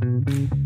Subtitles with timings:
[0.00, 0.54] thank mm-hmm.
[0.54, 0.65] you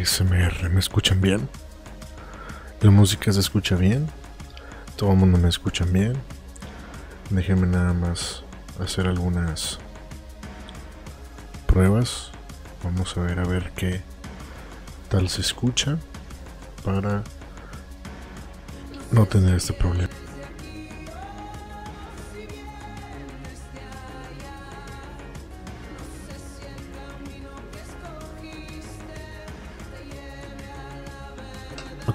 [0.00, 0.70] ASMR.
[0.70, 1.48] ¿Me escuchan bien?
[2.80, 4.08] ¿La música se escucha bien?
[4.96, 6.14] ¿Todo el mundo me escucha bien?
[7.30, 8.44] Déjenme nada más
[8.80, 9.78] hacer algunas
[11.66, 12.30] pruebas.
[12.84, 14.02] Vamos a ver a ver qué
[15.08, 15.98] tal se escucha
[16.84, 17.24] para
[19.10, 20.27] no tener este problema.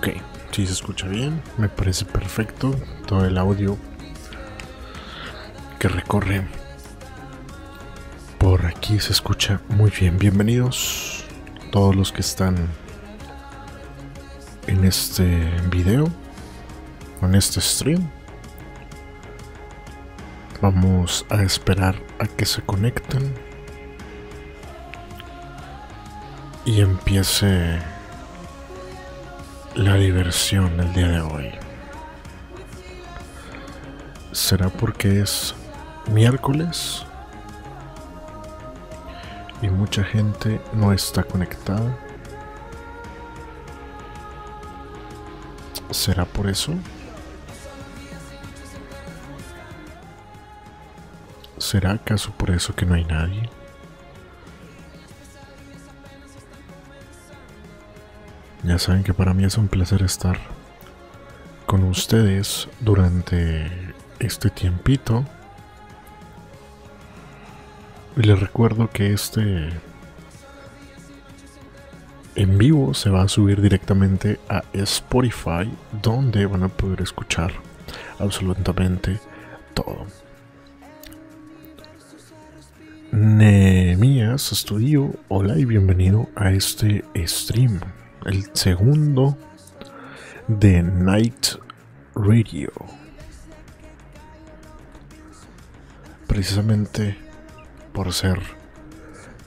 [0.04, 0.10] Ok,
[0.52, 2.76] si se escucha bien, me parece perfecto
[3.08, 3.78] todo el audio
[5.80, 6.46] que recorre
[8.38, 10.20] por aquí se escucha muy bien.
[10.20, 11.24] Bienvenidos
[11.72, 12.68] todos los que están
[14.68, 16.10] en este video,
[17.22, 18.06] en este stream.
[20.62, 23.34] Vamos a esperar a que se conecten
[26.66, 27.93] y empiece
[29.76, 31.52] la diversión el día de hoy.
[34.32, 35.56] ¿Será porque es
[36.12, 37.06] miércoles?
[39.64, 41.98] y mucha gente no está conectada.
[45.90, 46.74] ¿Será por eso?
[51.58, 53.50] ¿Será acaso por eso que no hay nadie?
[58.64, 60.40] Ya saben que para mí es un placer estar
[61.66, 63.70] con ustedes durante
[64.20, 65.26] este tiempito
[68.16, 69.70] y les recuerdo que este
[72.36, 75.72] en vivo se va a subir directamente a Spotify,
[76.02, 77.52] donde van a poder escuchar
[78.20, 79.20] absolutamente
[79.74, 80.06] todo.
[83.12, 87.80] Nehemías Estudio, hola y bienvenido a este stream,
[88.26, 89.38] el segundo
[90.48, 91.48] de Night
[92.16, 92.72] Radio.
[96.28, 97.18] Precisamente
[97.94, 98.40] por ser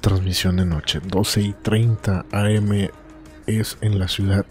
[0.01, 1.01] transmisión de noche.
[1.05, 2.89] 12 y 30 AM
[3.47, 4.47] es en la ciudad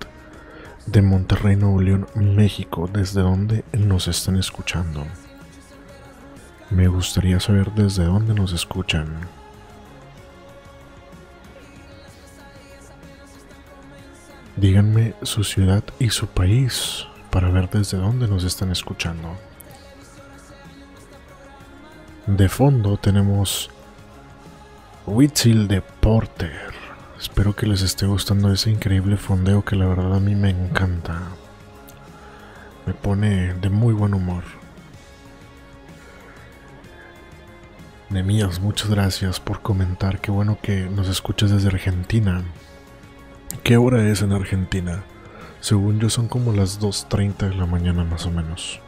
[0.86, 5.06] de Monterrey, Nuevo León, México, desde donde nos están escuchando.
[6.69, 9.07] Me gustaría saber desde dónde nos escuchan.
[14.57, 19.36] Díganme su ciudad y su país para ver desde dónde nos están escuchando.
[22.25, 23.69] De fondo tenemos
[25.06, 26.74] Whitfield de Porter.
[27.19, 31.19] Espero que les esté gustando ese increíble fondeo que la verdad a mí me encanta.
[32.86, 34.44] Me pone de muy buen humor.
[38.10, 40.22] Nemías, muchas gracias por comentar.
[40.22, 42.46] Qué bueno que nos escuchas desde Argentina.
[43.63, 45.04] ¿Qué hora es en Argentina?
[45.60, 48.80] Según yo son como las 2.30 de la mañana más o menos.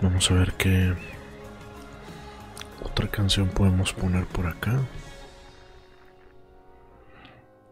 [0.00, 0.94] Vamos a ver qué
[2.84, 4.80] otra canción podemos poner por acá.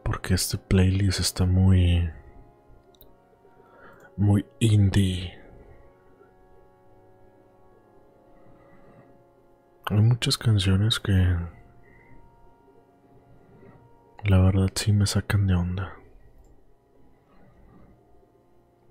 [0.02, 2.10] Porque este playlist está muy
[4.16, 5.38] muy indie.
[9.86, 11.12] Hay muchas canciones que
[14.24, 15.94] la verdad sí me sacan de onda.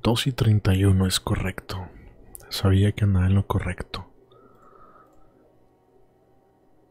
[0.03, 1.89] 2 y 31 es correcto.
[2.49, 4.07] Sabía que andaba en lo correcto.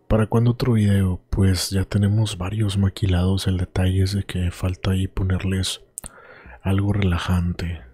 [0.09, 1.21] ¿Para cuando otro video?
[1.31, 3.47] Pues ya tenemos varios maquilados.
[3.47, 5.81] El detalle es de que falta ahí ponerles
[6.63, 7.94] algo relajante.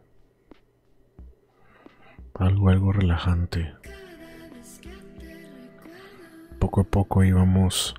[2.41, 3.75] Algo, algo relajante.
[6.59, 7.95] Poco a poco íbamos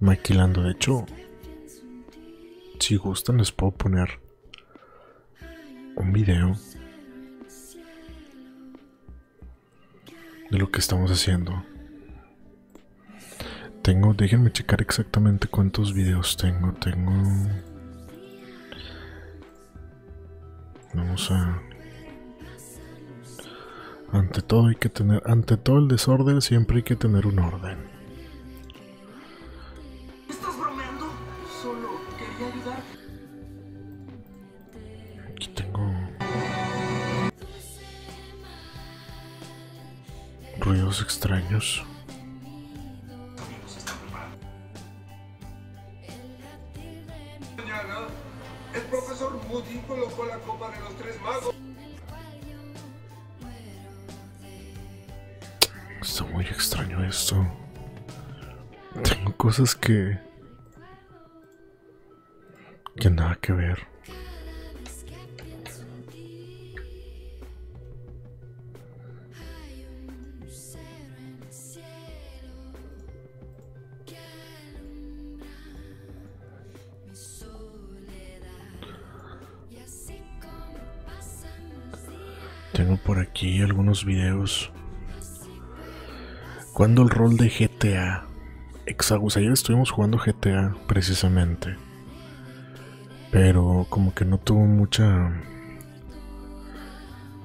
[0.00, 0.64] maquilando.
[0.64, 1.06] De hecho,
[2.80, 4.18] si gustan les puedo poner
[5.94, 6.56] un video
[10.50, 11.64] de lo que estamos haciendo.
[13.82, 16.72] Tengo, déjenme checar exactamente cuántos videos tengo.
[16.72, 17.12] Tengo...
[20.94, 21.69] Vamos a...
[24.12, 27.78] Ante todo hay que tener, ante todo el desorden siempre hay que tener un orden.
[30.28, 31.06] ¿Estás bromeando?
[31.62, 31.88] Solo
[32.18, 32.82] quería ayudar.
[35.30, 35.92] Aquí tengo
[40.58, 41.84] ruidos extraños.
[48.74, 51.54] El profesor Moody colocó la copa de los tres magos.
[56.02, 57.46] Está muy extraño esto.
[59.02, 60.18] Tengo cosas que...
[62.96, 63.78] que nada que ver.
[82.72, 84.72] Tengo por aquí algunos videos
[86.80, 88.24] cuando el rol de GTA
[88.86, 91.76] Exagus, ayer estuvimos jugando GTA precisamente.
[93.30, 95.30] Pero como que no tuvo mucha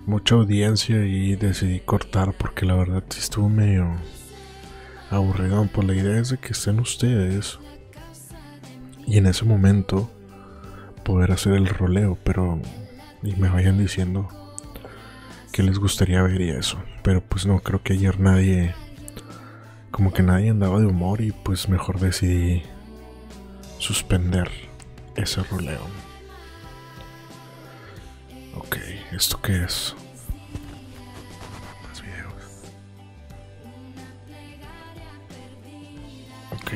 [0.06, 3.98] mucha audiencia y decidí cortar porque la verdad sí estuvo medio
[5.10, 5.68] aburrido.
[5.74, 7.60] Pues la idea es de que estén ustedes
[9.06, 10.10] y en ese momento
[11.04, 12.62] poder hacer el roleo, pero
[13.22, 14.30] y me vayan diciendo
[15.52, 16.82] que les gustaría ver y eso.
[17.04, 18.74] Pero pues no, creo que ayer nadie,
[19.96, 22.64] como que nadie andaba de humor y pues mejor decidí
[23.80, 24.52] suspender
[25.16, 25.88] ese roleo.
[28.58, 28.76] Ok,
[29.14, 29.96] ¿esto qué es?
[31.88, 32.74] Más videos.
[36.52, 36.74] Ok.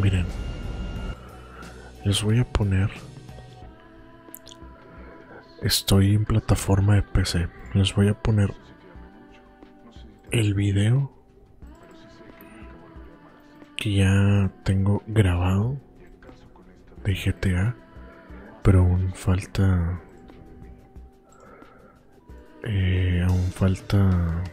[0.00, 0.26] Miren,
[2.04, 2.88] les voy a poner.
[5.64, 7.48] Estoy en plataforma de PC.
[7.72, 8.52] Les voy a poner
[10.30, 11.10] el video
[13.74, 15.80] que ya tengo grabado
[17.02, 17.74] de GTA,
[18.62, 20.02] pero aún falta.
[22.64, 24.44] Eh, aún falta.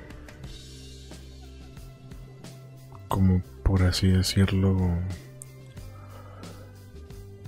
[3.09, 4.77] Como por así decirlo.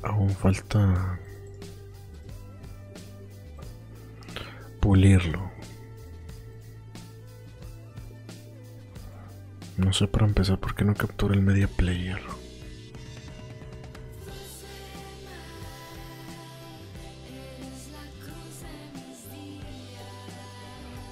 [0.03, 1.17] Aún falta.
[4.83, 5.49] Pulirlo.
[9.77, 12.19] No sé para empezar por qué no captura el media player.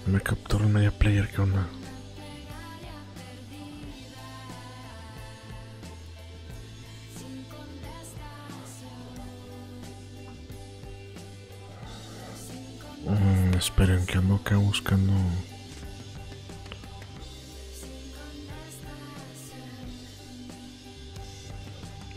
[0.06, 1.66] Me captura el media player, ¿qué onda?
[13.62, 15.14] Esperen que ando acá buscando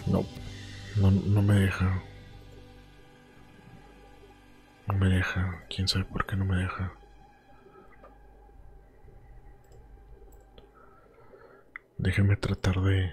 [0.06, 0.24] No,
[0.96, 2.02] no, no me deja.
[4.86, 5.64] No me deja.
[5.68, 6.92] Quién sabe por qué no me deja.
[11.98, 13.12] Déjeme tratar de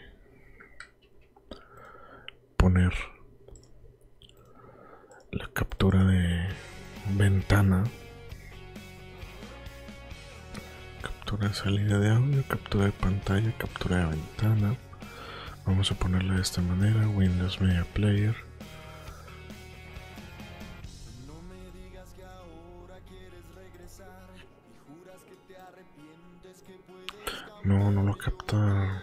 [2.57, 2.93] poner
[5.31, 6.47] la captura de
[7.15, 7.83] ventana.
[11.31, 14.75] Captura salida de audio, captura de pantalla, captura de ventana.
[15.65, 18.35] Vamos a ponerla de esta manera, Windows Media Player.
[27.63, 29.01] No, no lo capta.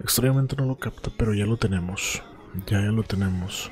[0.00, 2.22] Extrañamente no lo capta, pero ya lo tenemos.
[2.66, 3.70] Ya, ya lo tenemos.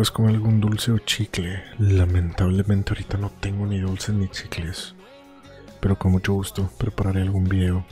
[0.00, 1.62] ¿Puedes comer algún dulce o chicle?
[1.78, 4.94] Lamentablemente ahorita no tengo ni dulces ni chicles
[5.78, 7.84] pero con mucho gusto prepararé algún video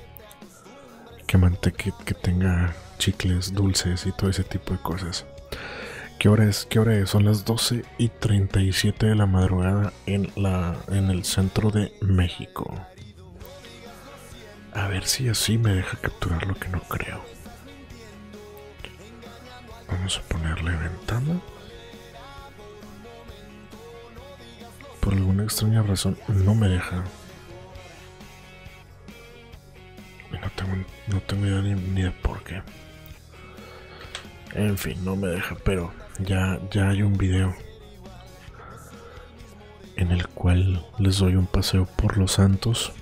[1.27, 5.27] que, manteque, que tenga chicles, dulces y todo ese tipo de cosas.
[6.19, 6.65] ¿Qué hora es?
[6.65, 7.11] ¿Qué hora es?
[7.11, 12.75] Son las 12 y 37 de la madrugada en, la, en el centro de México.
[14.73, 17.23] A ver si así me deja capturar lo que no creo.
[19.89, 21.39] Vamos a ponerle ventana.
[25.01, 27.05] Por alguna extraña razón no me deja.
[30.31, 30.77] No tengo,
[31.09, 32.63] no tengo idea ni, de por qué.
[34.55, 37.55] En fin, no me deja, pero ya, ya hay un video
[39.97, 42.93] en el cual les doy un paseo por los santos.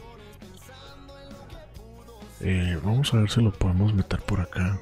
[2.40, 4.78] Eh, vamos a ver si lo podemos meter por acá.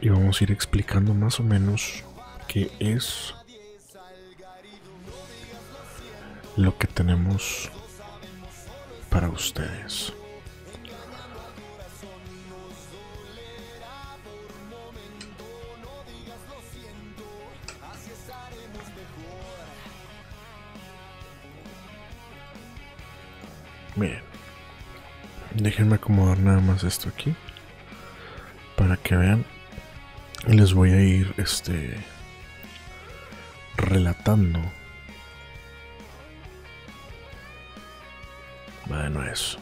[0.00, 2.04] Y vamos a ir explicando más o menos
[2.46, 3.34] qué es
[6.56, 7.70] lo que tenemos
[9.10, 10.12] para ustedes.
[23.96, 24.22] Miren,
[25.54, 27.34] déjenme acomodar nada más esto aquí
[28.76, 29.57] para que vean.
[30.46, 31.96] Les voy a ir este
[33.76, 34.60] relatando
[38.86, 39.58] Bueno, eso.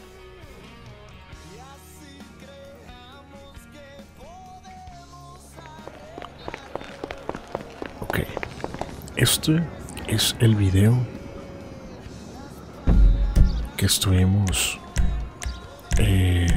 [7.99, 8.19] Ok.
[9.17, 9.61] Este
[10.07, 11.05] es el video
[13.87, 14.77] estuvimos
[15.97, 16.47] eh,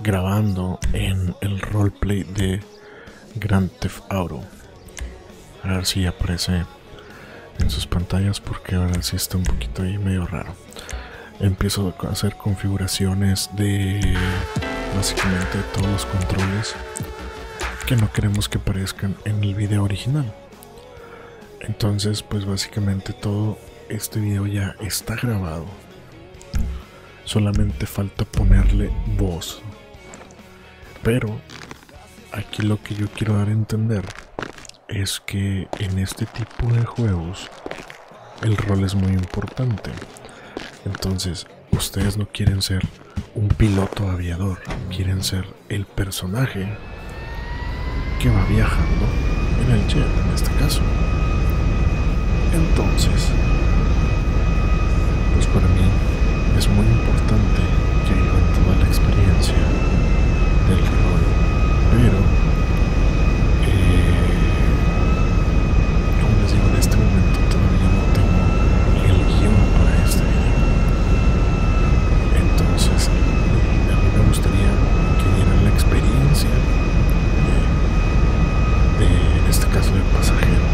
[0.00, 2.60] grabando en el roleplay de
[3.34, 4.42] Grand Theft Auto.
[5.62, 6.64] A ver si aparece
[7.58, 10.54] en sus pantallas porque ahora sí está un poquito ahí medio raro.
[11.40, 14.16] Empiezo a hacer configuraciones de
[14.94, 16.74] básicamente todos los controles
[17.86, 20.32] que no queremos que aparezcan en el video original.
[21.60, 25.66] Entonces, pues básicamente todo este video ya está grabado.
[27.24, 29.60] Solamente falta ponerle voz.
[31.02, 31.40] Pero
[32.34, 34.04] aquí lo que yo quiero dar a entender
[34.88, 37.50] es que en este tipo de juegos
[38.42, 39.90] el rol es muy importante.
[40.84, 42.82] Entonces, ustedes no quieren ser
[43.34, 44.58] un piloto aviador,
[44.94, 46.68] quieren ser el personaje
[48.20, 49.06] que va viajando
[49.64, 50.82] en el jet, en este caso.
[52.52, 53.28] Entonces,
[55.34, 55.88] pues para mí
[56.58, 57.62] es muy importante
[58.06, 59.54] que vivan toda la experiencia
[60.68, 61.22] del rol,
[61.90, 62.18] pero
[63.66, 64.34] eh,
[66.20, 68.40] como les digo en este momento todavía no tengo
[69.04, 70.62] el guion para este video.
[72.38, 74.70] Entonces, eh, a mí me gustaría
[75.18, 76.50] que dieran la experiencia
[77.44, 80.66] de, de en este caso de pasajero,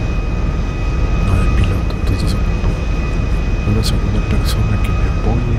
[1.26, 1.92] no de piloto.
[2.04, 2.68] Entonces ocupo
[3.70, 5.58] una segunda persona que me apoye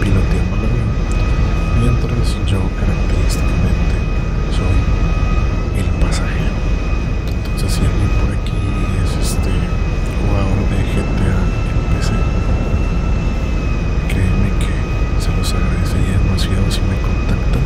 [0.00, 0.90] piloteando el avión,
[1.80, 3.94] mientras yo característicamente
[4.50, 4.76] soy
[5.78, 6.56] el pasajero.
[7.30, 8.58] Entonces si alguien por aquí
[9.04, 9.52] es este
[10.20, 11.38] jugador de GTA
[11.70, 12.12] en PC,
[14.10, 14.74] créeme que
[15.22, 17.64] se los agradecería demasiado si me contactan.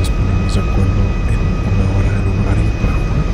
[0.00, 3.26] Nos ponemos de acuerdo en una hora, en un horario para jugar.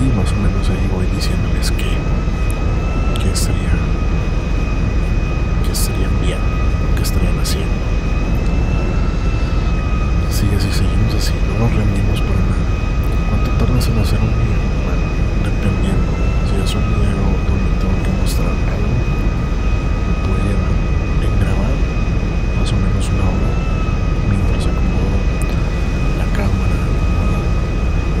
[0.00, 1.92] Y más o menos ahí voy diciéndoles que,
[3.20, 3.72] que estaría
[5.64, 6.38] que estarían bien,
[6.96, 7.72] que estarían haciendo.
[10.30, 12.66] Si así seguimos así, no nos rendimos para nada.
[13.28, 14.62] ¿Cuánto tardas en hacer un video?
[14.84, 15.04] Bueno,
[15.44, 16.12] dependiendo.
[16.48, 18.94] Si es un video donde tengo que mostrar algo,
[20.04, 20.74] me puede llevar
[21.24, 21.74] en grabar
[22.58, 23.50] más o menos una hora
[24.30, 25.18] mientras acomodo
[26.18, 26.78] la cámara
[27.22, 27.26] o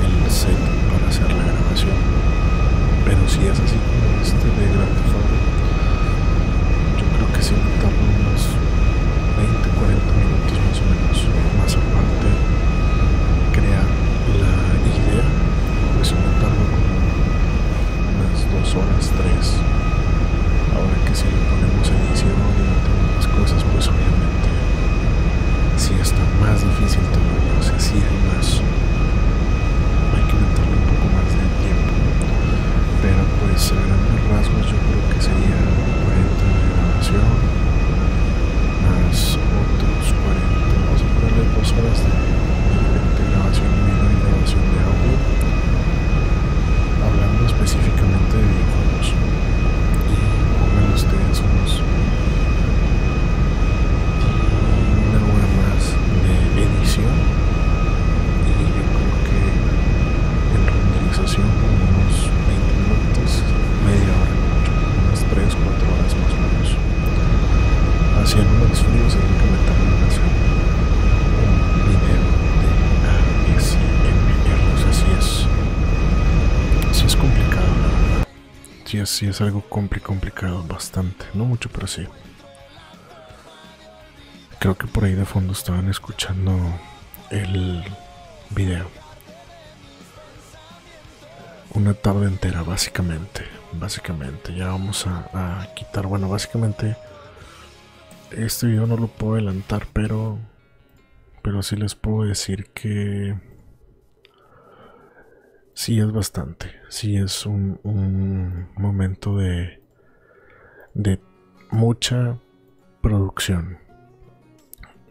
[0.04, 0.58] el set
[0.90, 1.98] para hacer la grabación.
[3.04, 5.36] Pero si es así como este de Grand Theft Auto,
[6.98, 8.42] yo creo que sí me tardo unos
[9.36, 11.18] 20, 40 minutos más o menos.
[11.58, 12.28] Más aparte,
[13.52, 13.86] crear
[14.40, 15.24] la idea,
[15.96, 16.88] pues me tardo como
[18.12, 18.40] unas
[18.72, 19.60] 2 horas, 3.
[20.74, 24.48] Ahora que si le ponemos edición y metemos las cosas, pues obviamente
[25.76, 27.54] sí está más difícil todavía.
[27.60, 28.60] O sea, sí hay más.
[30.14, 31.94] Hay que meterle un poco más de tiempo.
[33.02, 35.60] Pero pues a grandes rasgos yo creo que sería
[36.04, 37.28] 40 de grabación
[38.84, 40.74] más otros 40.
[40.84, 42.16] Vamos a ponerle dos horas de,
[43.14, 45.16] de grabación de video y grabación de audio.
[47.04, 49.06] Hablando específicamente de videojuegos.
[50.08, 50.16] Y
[50.56, 51.70] pongan ustedes unos
[55.04, 55.82] una hora más
[56.24, 57.14] de edición.
[58.44, 59.40] Y yo creo que
[60.54, 62.14] en renderización como unos
[62.48, 63.30] 20 minutos,
[63.84, 64.72] media hora, mucho,
[65.04, 66.68] unas 3, 4 horas más o menos.
[68.22, 70.24] Así en unos fríos es lo que me tarda en hacer
[71.44, 72.24] un video
[72.60, 72.70] de
[73.54, 74.58] ASMR.
[74.74, 75.28] O sea, sí es,
[76.96, 78.26] sí es complicado, la verdad.
[79.14, 81.24] Sí es, algo compli complicado, bastante.
[81.34, 82.04] No mucho, pero sí.
[84.58, 86.52] Creo que por ahí de fondo estaban escuchando
[87.30, 87.84] el
[88.50, 88.90] video.
[91.74, 93.44] Una tarde entera, básicamente.
[93.74, 94.52] Básicamente.
[94.52, 96.08] Ya vamos a, a quitar.
[96.08, 96.96] Bueno, básicamente.
[98.32, 100.40] Este video no lo puedo adelantar, pero.
[101.40, 103.36] Pero sí les puedo decir que.
[105.74, 106.72] Sí es bastante.
[106.88, 109.82] Sí es un, un momento de.
[110.94, 111.20] De
[111.70, 112.38] mucha
[113.02, 113.78] producción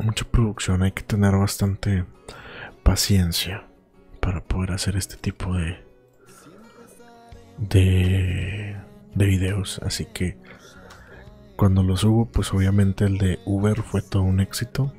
[0.03, 2.05] mucha producción, hay que tener bastante
[2.83, 3.65] paciencia
[4.19, 5.83] para poder hacer este tipo de
[7.57, 8.75] de
[9.15, 10.37] de videos, así que
[11.55, 14.91] cuando lo subo, pues obviamente el de Uber fue todo un éxito.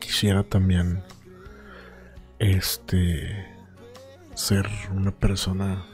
[0.00, 1.02] Quisiera también
[2.38, 3.46] este
[4.34, 5.84] ser una persona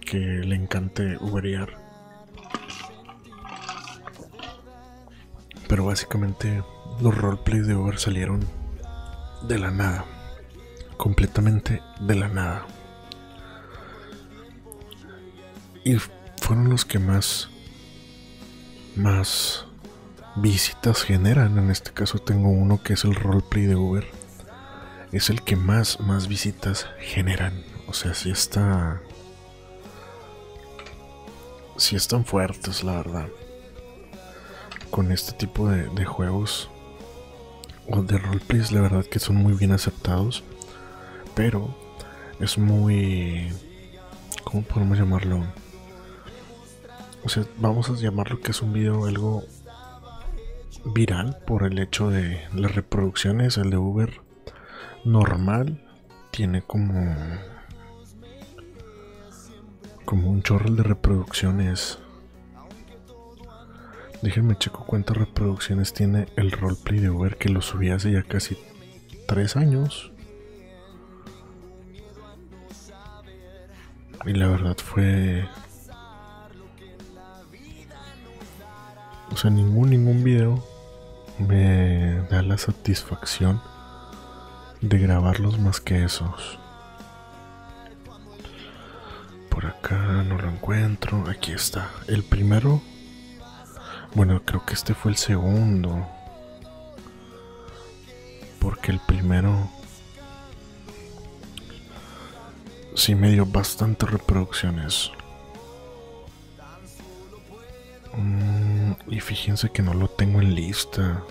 [0.00, 1.90] que le encante Uberear
[5.70, 6.64] Pero básicamente
[7.00, 8.40] los roleplays de Uber salieron
[9.46, 10.04] de la nada.
[10.96, 12.66] Completamente de la nada.
[15.84, 15.94] Y
[16.40, 17.50] fueron los que más
[18.96, 19.64] más
[20.34, 21.56] visitas generan.
[21.56, 24.19] En este caso tengo uno que es el roleplay de Uber.
[25.12, 27.64] Es el que más, más visitas generan.
[27.88, 29.02] O sea, si está...
[31.76, 33.28] Si están fuertes, la verdad.
[34.90, 36.70] Con este tipo de, de juegos
[37.88, 40.44] o de roleplays, la verdad que son muy bien aceptados.
[41.34, 41.74] Pero
[42.38, 43.52] es muy...
[44.44, 45.44] ¿Cómo podemos llamarlo?
[47.24, 49.42] O sea, vamos a llamarlo que es un video algo
[50.84, 53.58] viral por el hecho de las reproducciones.
[53.58, 54.19] El de Uber
[55.04, 55.82] normal
[56.30, 57.14] tiene como
[60.04, 61.98] como un chorro de reproducciones.
[64.22, 68.58] Déjenme checo cuántas reproducciones tiene el roleplay de Uber que lo subí hace ya casi
[69.26, 70.10] tres años.
[74.26, 75.48] Y la verdad fue
[79.32, 80.62] O sea, ningún, ningún video
[81.38, 83.60] me da la satisfacción
[84.80, 86.58] de grabarlos más que esos.
[89.48, 91.24] Por acá no lo encuentro.
[91.28, 91.90] Aquí está.
[92.06, 92.80] El primero.
[94.14, 96.06] Bueno, creo que este fue el segundo.
[98.58, 99.68] Porque el primero.
[102.94, 105.10] Sí me dio bastantes reproducciones.
[108.16, 111.22] Mm, y fíjense que no lo tengo en lista.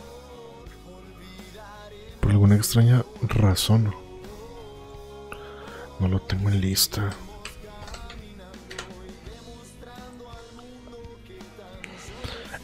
[2.29, 3.91] Por alguna extraña razón.
[5.99, 7.09] No lo tengo en lista.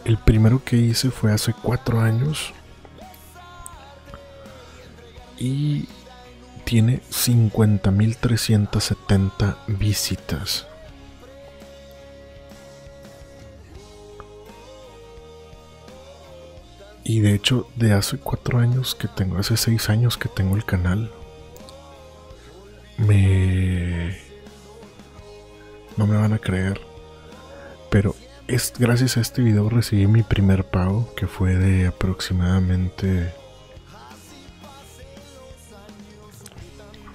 [0.04, 2.54] El primero que hice fue hace cuatro años.
[5.40, 5.90] Y
[6.64, 10.68] tiene 50.370 visitas.
[17.08, 20.66] Y de hecho, de hace cuatro años que tengo, hace seis años que tengo el
[20.66, 21.12] canal,
[22.98, 24.18] me...
[25.98, 26.82] No me van a creer,
[27.92, 28.16] pero
[28.48, 33.32] es gracias a este video recibí mi primer pago, que fue de aproximadamente...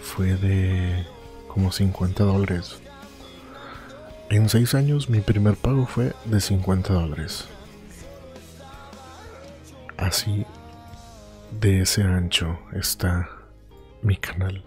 [0.00, 1.04] Fue de
[1.48, 2.78] como 50 dólares.
[4.28, 7.48] En seis años mi primer pago fue de 50 dólares
[10.10, 10.44] así
[11.60, 13.30] de ese ancho está
[14.02, 14.64] mi canal.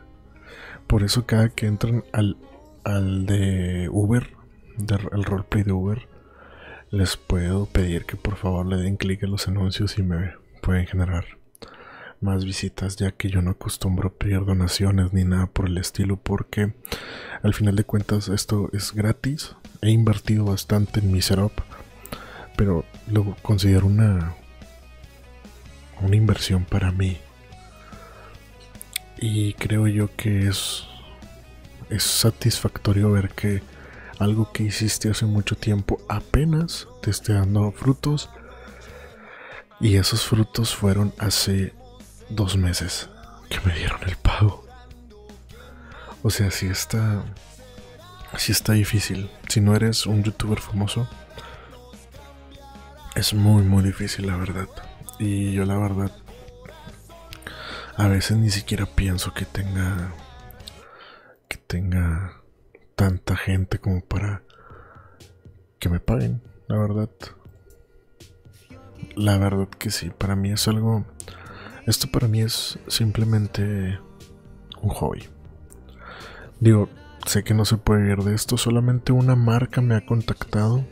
[0.87, 2.37] Por eso cada que entran al,
[2.85, 4.29] al de Uber,
[5.11, 6.07] al roleplay de Uber,
[6.91, 10.87] les puedo pedir que por favor le den clic en los anuncios y me pueden
[10.87, 11.25] generar
[12.21, 16.15] más visitas ya que yo no acostumbro a pedir donaciones ni nada por el estilo
[16.15, 16.73] porque
[17.41, 21.51] al final de cuentas esto es gratis he invertido bastante en mi setup
[22.55, 24.35] pero lo considero una
[26.01, 27.17] una inversión para mí.
[29.17, 30.83] Y creo yo que es,
[31.89, 33.61] es satisfactorio ver que
[34.19, 38.29] algo que hiciste hace mucho tiempo apenas te esté dando frutos.
[39.79, 41.73] Y esos frutos fueron hace
[42.29, 43.09] dos meses
[43.49, 44.65] que me dieron el pago.
[46.21, 47.23] O sea, si está.
[48.37, 49.29] Si está difícil.
[49.49, 51.07] Si no eres un youtuber famoso.
[53.15, 54.67] Es muy, muy difícil, la verdad.
[55.23, 56.11] Y yo la verdad,
[57.95, 60.13] a veces ni siquiera pienso que tenga,
[61.47, 62.41] que tenga
[62.97, 64.43] tanta gente como para
[65.79, 67.09] que me paguen, la verdad.
[69.15, 71.05] La verdad que sí, para mí es algo,
[71.85, 73.97] esto para mí es simplemente
[74.81, 75.29] un hobby.
[76.59, 76.89] Digo,
[77.25, 80.85] sé que no se puede vivir de esto, solamente una marca me ha contactado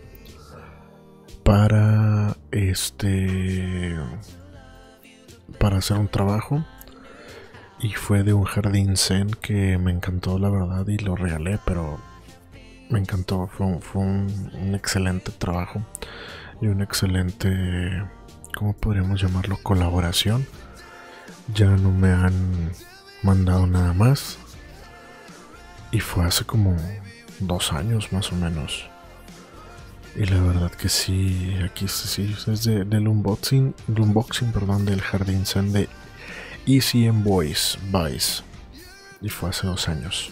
[1.43, 2.10] para
[2.51, 3.95] este
[5.59, 6.63] para hacer un trabajo.
[7.79, 11.99] Y fue de un jardín zen que me encantó la verdad y lo regalé pero
[12.89, 13.47] me encantó.
[13.47, 15.81] Fue, un, excelente trabajo
[16.61, 18.03] y un excelente
[18.55, 20.45] cómo podríamos llamarlo colaboración.
[21.55, 22.71] Ya no me han
[23.23, 24.37] mandado nada más.
[25.91, 26.77] Y fue hace como
[27.39, 28.90] dos años más o menos
[30.15, 35.45] y la verdad que sí, aquí sí, es de, del unboxing, unboxing perdón, del Jardín
[35.45, 35.87] Zen de
[36.65, 38.43] ECM Boys Vice.
[39.21, 40.31] Y fue hace dos años.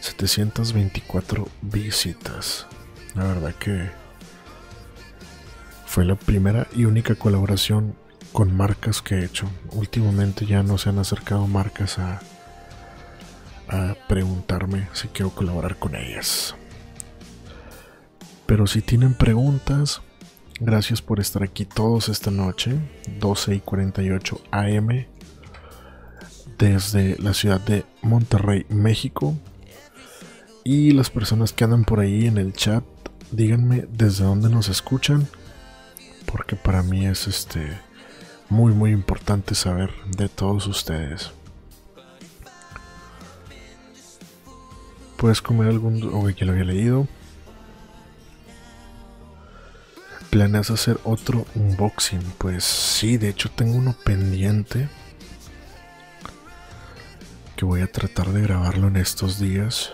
[0.00, 2.66] 724 visitas.
[3.14, 3.90] La verdad que
[5.86, 7.94] fue la primera y única colaboración
[8.32, 9.50] con marcas que he hecho.
[9.72, 12.20] Últimamente ya no se han acercado marcas a,
[13.68, 16.54] a preguntarme si quiero colaborar con ellas.
[18.46, 20.02] Pero si tienen preguntas,
[20.60, 22.78] Gracias por estar aquí todos esta noche,
[23.18, 25.06] 12 y 48 AM,
[26.56, 29.36] desde la ciudad de Monterrey, México.
[30.62, 32.84] Y las personas que andan por ahí en el chat,
[33.32, 35.26] díganme desde dónde nos escuchan,
[36.24, 37.76] porque para mí es este
[38.48, 41.32] muy muy importante saber de todos ustedes.
[45.16, 46.02] ¿Puedes comer algún...
[46.12, 47.08] o que lo había leído?
[50.34, 52.20] ¿Planeas hacer otro unboxing?
[52.38, 54.88] Pues sí, de hecho tengo uno pendiente.
[57.54, 59.92] Que voy a tratar de grabarlo en estos días.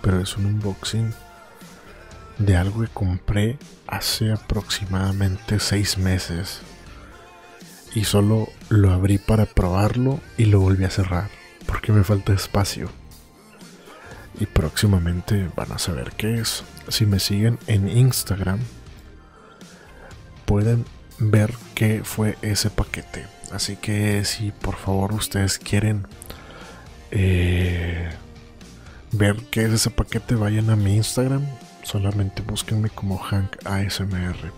[0.00, 1.12] Pero es un unboxing
[2.38, 3.58] de algo que compré
[3.88, 6.60] hace aproximadamente seis meses.
[7.96, 11.30] Y solo lo abrí para probarlo y lo volví a cerrar.
[11.66, 12.90] Porque me falta espacio.
[14.38, 16.62] Y próximamente van a saber qué es.
[16.86, 18.60] Si me siguen en Instagram
[20.44, 20.84] pueden
[21.18, 23.26] ver qué fue ese paquete.
[23.52, 26.06] Así que si por favor ustedes quieren
[27.10, 28.10] eh,
[29.12, 31.46] ver qué es ese paquete, vayan a mi Instagram.
[31.82, 34.52] Solamente búsquenme como Hank ASMR.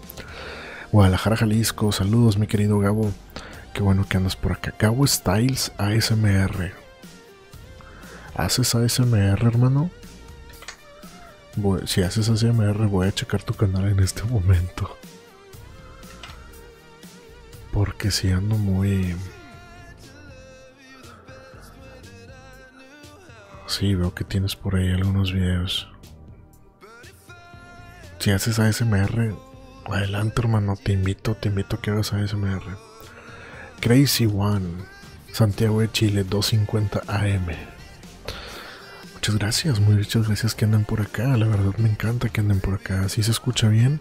[0.92, 1.92] Guadalajara, Jalisco.
[1.92, 3.12] Saludos, mi querido Gabo.
[3.74, 4.72] Qué bueno que andas por acá.
[4.78, 6.72] Gabo Styles ASMR.
[8.34, 9.90] ¿Haces ASMR, hermano?
[11.86, 14.96] si haces ASMR, voy a checar tu canal en este momento.
[17.76, 19.14] Porque si ando muy...
[23.66, 25.86] Sí, veo que tienes por ahí algunos videos.
[28.18, 29.34] Si haces ASMR,
[29.92, 32.62] adelante hermano, te invito, te invito a que hagas ASMR.
[33.80, 34.68] Crazy One,
[35.32, 37.48] Santiago de Chile, 250 AM.
[39.12, 41.36] Muchas gracias, muchas gracias que anden por acá.
[41.36, 43.06] La verdad me encanta que anden por acá.
[43.10, 44.00] Si se escucha bien,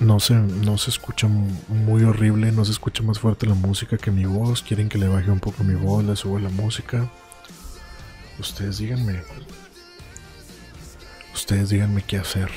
[0.00, 4.10] no se, no se escucha muy horrible, no se escucha más fuerte la música que
[4.10, 4.62] mi voz.
[4.62, 7.08] Quieren que le baje un poco mi voz, le subo la música.
[8.38, 9.22] Ustedes díganme.
[11.34, 12.50] Ustedes díganme qué hacer.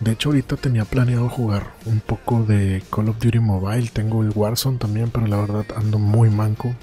[0.00, 3.88] De hecho, ahorita tenía planeado jugar un poco de Call of Duty Mobile.
[3.88, 6.74] Tengo el Warzone también, pero la verdad ando muy manco.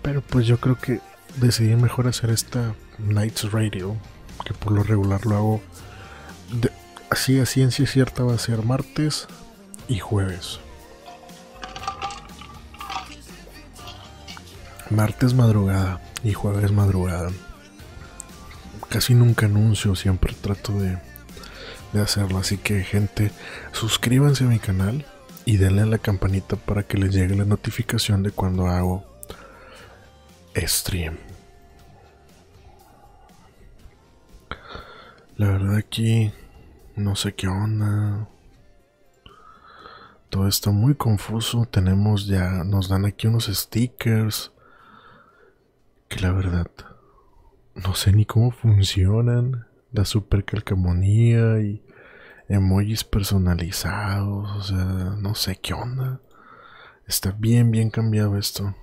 [0.00, 1.00] Pero pues yo creo que
[1.36, 3.96] decidí mejor hacer esta Nights Radio
[4.44, 5.60] que por lo regular lo hago
[7.10, 9.28] así a ciencia cierta va a ser martes
[9.86, 10.60] y jueves.
[14.90, 17.30] Martes madrugada y jueves madrugada.
[18.88, 20.98] Casi nunca anuncio, siempre trato de,
[21.92, 22.38] de hacerlo.
[22.38, 23.30] Así que gente,
[23.72, 25.06] suscríbanse a mi canal
[25.44, 29.04] y denle a la campanita para que les llegue la notificación de cuando hago
[30.56, 31.31] stream.
[35.42, 36.32] La verdad aquí
[36.94, 38.28] no sé qué onda.
[40.30, 41.66] Todo está muy confuso.
[41.66, 44.52] Tenemos ya, nos dan aquí unos stickers
[46.06, 46.68] que la verdad
[47.74, 49.66] no sé ni cómo funcionan.
[49.90, 51.82] La super calcamonía y
[52.48, 54.48] emojis personalizados.
[54.48, 56.20] O sea, no sé qué onda.
[57.08, 58.76] Está bien, bien cambiado esto.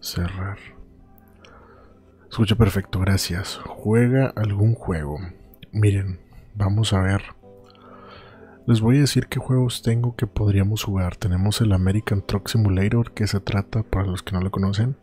[0.00, 0.73] Cerrar.
[2.34, 3.60] Escucha perfecto, gracias.
[3.64, 5.20] Juega algún juego.
[5.70, 6.18] Miren,
[6.56, 7.22] vamos a ver.
[8.66, 11.14] Les voy a decir qué juegos tengo que podríamos jugar.
[11.14, 14.96] Tenemos el American Truck Simulator, que se trata, para los que no lo conocen,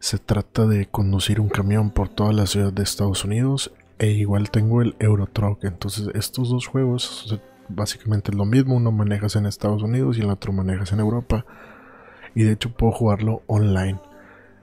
[0.00, 3.72] se trata de conducir un camión por toda la ciudad de Estados Unidos.
[4.00, 5.62] E igual tengo el Euro Truck.
[5.62, 8.74] Entonces, estos dos juegos básicamente es lo mismo.
[8.74, 11.46] Uno manejas en Estados Unidos y el otro manejas en Europa.
[12.34, 14.00] Y de hecho, puedo jugarlo online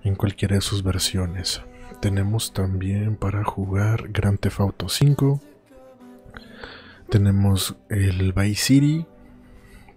[0.04, 1.62] en cualquiera de sus versiones.
[2.02, 5.42] Tenemos también para jugar Grand Theft Auto 5.
[7.10, 9.06] Tenemos el Vice City.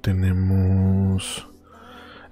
[0.01, 1.47] Tenemos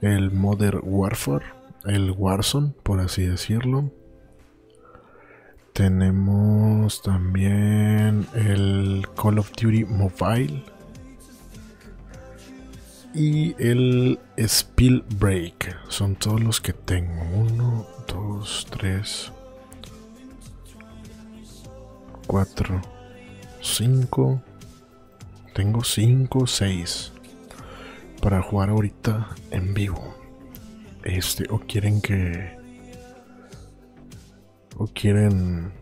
[0.01, 1.45] el Modern Warfare.
[1.85, 3.93] El Warzone, por así decirlo.
[5.73, 10.65] Tenemos también el Call of Duty Mobile.
[13.15, 15.77] Y el Spill Break.
[15.89, 17.23] Son todos los que tengo.
[17.37, 19.33] Uno, dos, tres,
[22.31, 22.81] 4,
[23.61, 24.41] 5.
[25.53, 27.13] Tengo 5, 6
[28.23, 30.15] para jugar ahorita en vivo.
[31.03, 32.57] Este, o quieren que.
[34.77, 35.73] O quieren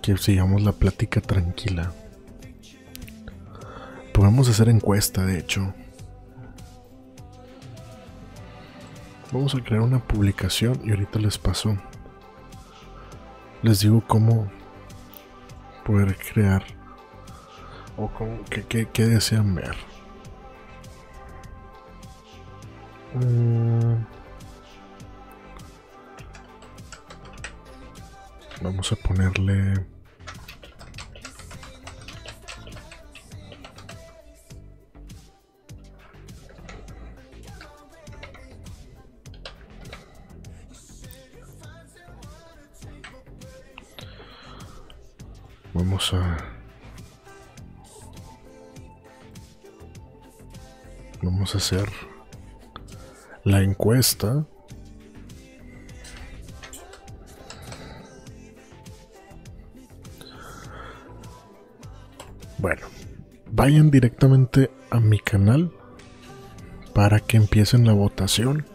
[0.00, 1.92] que sigamos la plática tranquila.
[4.12, 5.74] Podemos hacer encuesta, de hecho.
[9.32, 11.76] Vamos a crear una publicación y ahorita les paso
[13.62, 14.48] les digo cómo
[15.86, 16.64] poder crear
[17.96, 19.76] o cómo, qué, desean ver.
[23.14, 24.04] Mm.
[28.62, 29.86] Vamos a ponerle
[51.54, 51.88] Hacer
[53.44, 54.44] la encuesta.
[62.58, 62.86] Bueno,
[63.52, 65.72] vayan directamente a mi canal
[66.92, 68.66] para que empiecen la votación.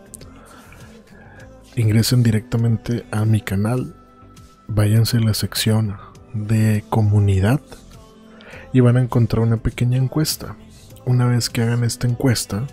[1.75, 3.95] Ingresen directamente a mi canal,
[4.67, 5.97] váyanse a la sección
[6.33, 7.59] de comunidad
[8.71, 10.55] y van a encontrar una pequeña encuesta.
[11.05, 12.67] Una vez que hagan esta encuesta,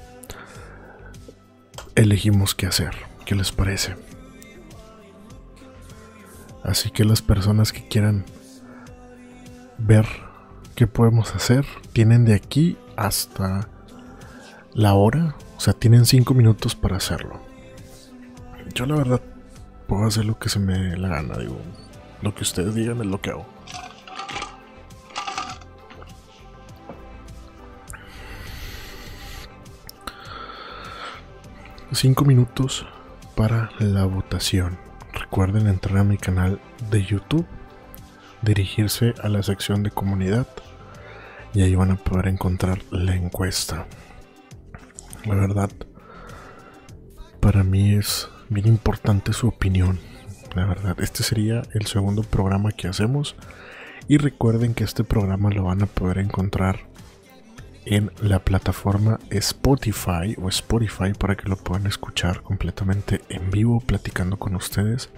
[1.95, 2.95] elegimos qué hacer.
[3.25, 3.97] ¿Qué les parece?
[6.63, 8.25] Así que las personas que quieran
[9.79, 10.07] ver
[10.75, 13.69] qué podemos hacer, tienen de aquí hasta
[14.75, 17.41] la hora, o sea, tienen 5 minutos para hacerlo.
[18.75, 19.21] Yo la verdad
[19.87, 21.59] puedo hacer lo que se me dé la gana, digo,
[22.23, 23.58] lo que ustedes digan es lo que hago.
[32.01, 32.87] Cinco minutos
[33.35, 34.79] para la votación.
[35.13, 36.61] Recuerden entrar a mi canal
[36.93, 37.45] de YouTube,
[38.41, 40.47] dirigirse a la sección de comunidad
[41.55, 43.89] y ahí van a poder encontrar la encuesta.
[45.25, 45.71] La verdad,
[47.41, 49.99] para mí es bien importante su opinión
[50.55, 51.01] la verdad.
[51.01, 53.35] Este sería el segundo programa que hacemos.
[54.07, 56.88] Y recuerden que este programa lo van a poder encontrar
[57.91, 64.39] en la plataforma Spotify o Spotify para que lo puedan escuchar completamente en vivo platicando
[64.39, 65.09] con ustedes.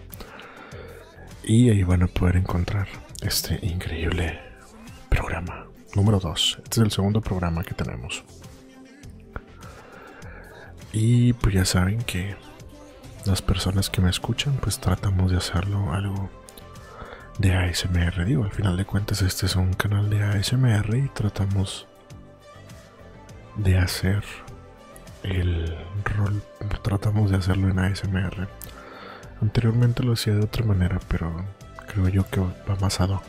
[1.43, 2.87] Y ahí van a poder encontrar
[3.23, 4.39] este increíble
[5.09, 5.67] programa.
[5.97, 6.61] Número 2.
[6.63, 8.23] Este es el segundo programa que tenemos.
[10.93, 12.37] Y pues ya saben que
[13.27, 16.31] las personas que me escuchan, pues tratamos de hacerlo algo
[17.39, 18.25] de ASMR.
[18.25, 21.89] Digo, al final de cuentas este es un canal de ASMR y tratamos
[23.63, 24.25] de hacer
[25.23, 26.43] el rol,
[26.83, 28.49] tratamos de hacerlo en ASMR.
[29.41, 31.45] Anteriormente lo hacía de otra manera, pero
[31.87, 33.25] creo yo que va más ad hoc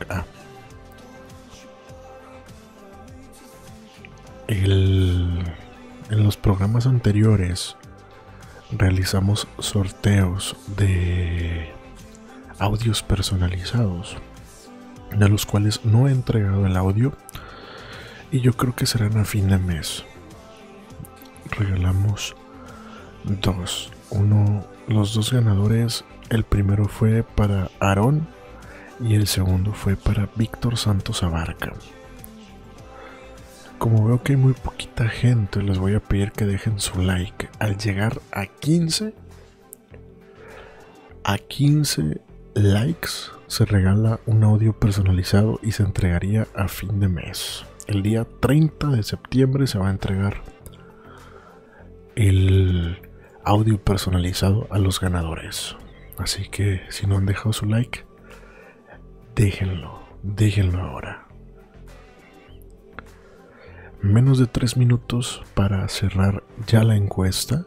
[4.48, 5.42] El,
[6.10, 7.76] en los programas anteriores
[8.70, 11.72] realizamos sorteos de
[12.58, 14.16] audios personalizados,
[15.16, 17.12] de los cuales no he entregado el audio
[18.30, 20.04] y yo creo que serán a fin de mes.
[21.58, 22.34] Regalamos
[23.24, 23.92] dos.
[24.10, 28.26] Uno, los dos ganadores, el primero fue para Aarón
[29.00, 31.72] y el segundo fue para Víctor Santos Abarca.
[33.78, 37.48] Como veo que hay muy poquita gente, les voy a pedir que dejen su like.
[37.58, 39.12] Al llegar a 15,
[41.24, 42.20] a 15
[42.54, 43.08] likes
[43.48, 47.64] se regala un audio personalizado y se entregaría a fin de mes.
[47.86, 50.42] El día 30 de septiembre se va a entregar
[52.16, 53.00] el
[53.44, 55.76] audio personalizado a los ganadores.
[56.18, 58.04] Así que si no han dejado su like,
[59.34, 61.22] déjenlo, déjenlo ahora
[64.02, 67.64] menos de tres minutos para cerrar ya la encuesta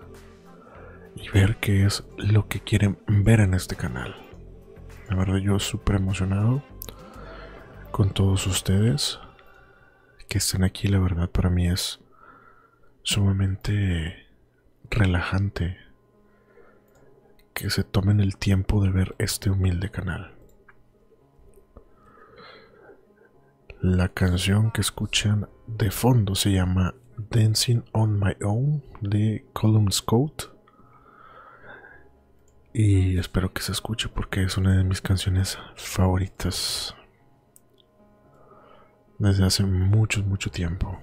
[1.16, 4.16] y ver qué es lo que quieren ver en este canal.
[5.10, 6.62] La verdad yo súper emocionado
[7.92, 9.20] con todos ustedes
[10.28, 10.90] que estén aquí.
[10.90, 12.02] La verdad para mí es
[13.04, 14.25] sumamente
[14.90, 15.78] relajante
[17.54, 20.36] que se tomen el tiempo de ver este humilde canal.
[23.82, 30.54] La canción que escuchan de fondo se llama Dancing on My Own de Column Scout.
[32.74, 36.96] Y espero que se escuche porque es una de mis canciones favoritas
[39.18, 41.00] desde hace mucho, mucho tiempo.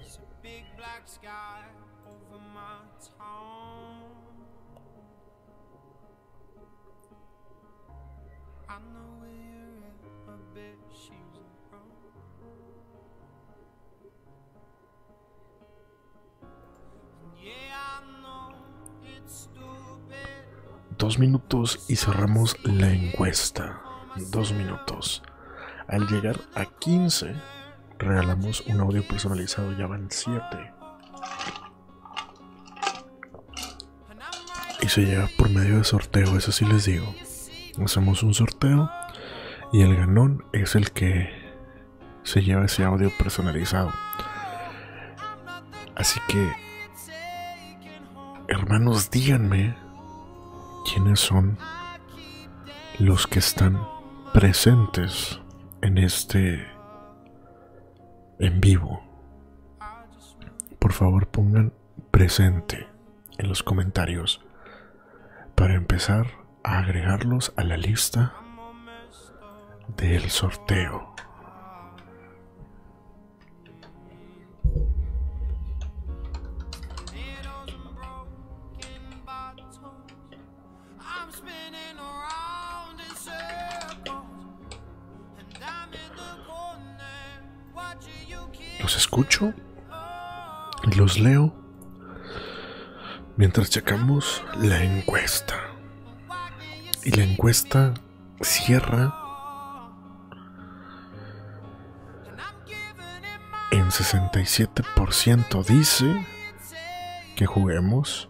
[21.13, 23.83] Dos minutos y cerramos la encuesta.
[24.31, 25.23] dos minutos.
[25.87, 27.35] Al llegar a 15,
[27.99, 30.73] regalamos un audio personalizado, ya van 7.
[34.81, 37.15] Y se llega por medio de sorteo, eso sí les digo.
[37.85, 38.91] Hacemos un sorteo
[39.71, 41.29] y el ganón es el que
[42.23, 43.93] se lleva ese audio personalizado.
[45.95, 46.51] Así que,
[48.49, 49.82] hermanos, díganme
[50.85, 51.59] quiénes son
[52.99, 53.87] los que están
[54.33, 55.41] presentes
[55.81, 56.67] en este
[58.39, 59.03] en vivo.
[60.79, 61.73] Por favor pongan
[62.11, 62.89] presente
[63.39, 64.41] en los comentarios
[65.55, 66.27] para empezar
[66.65, 68.35] a agregarlos a la lista
[69.97, 71.15] del sorteo.
[88.83, 89.55] Los escucho
[90.97, 91.55] los leo
[93.37, 95.55] mientras checamos la encuesta.
[97.05, 97.95] Y la encuesta
[98.41, 99.15] cierra
[103.71, 106.27] en 67% dice
[107.37, 108.29] que juguemos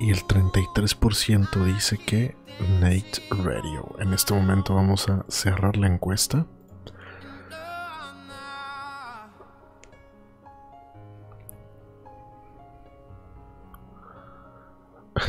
[0.00, 2.36] y el 33% dice que
[2.80, 3.96] Nate Radio.
[3.98, 6.46] En este momento vamos a cerrar la encuesta.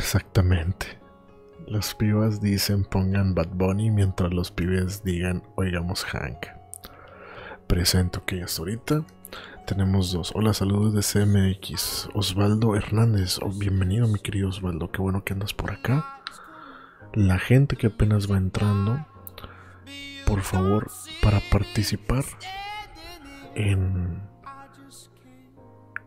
[0.06, 1.00] Exactamente.
[1.66, 6.46] Los pibas dicen pongan Bad Bunny mientras los pibes digan oigamos Hank.
[7.66, 9.04] Presento que hasta ahorita
[9.66, 10.30] tenemos dos.
[10.36, 12.08] Hola, saludos de CMX.
[12.14, 13.40] Osvaldo Hernández.
[13.42, 14.92] Oh, bienvenido, mi querido Osvaldo.
[14.92, 16.22] Qué bueno que andas por acá.
[17.12, 19.04] La gente que apenas va entrando,
[20.24, 20.88] por favor,
[21.20, 22.22] para participar
[23.56, 24.22] en,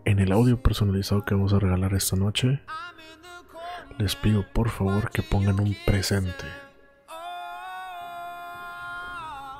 [0.05, 2.61] en el audio personalizado que vamos a regalar esta noche,
[3.99, 6.45] les pido por favor que pongan un presente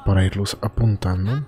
[0.06, 1.46] para irlos apuntando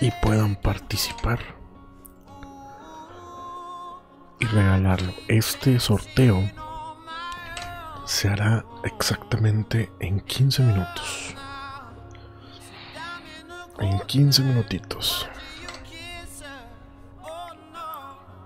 [0.00, 1.40] y puedan participar
[4.38, 5.12] y regalarlo.
[5.26, 6.48] Este sorteo
[8.04, 11.34] se hará exactamente en 15 minutos.
[13.80, 15.28] En 15 minutitos.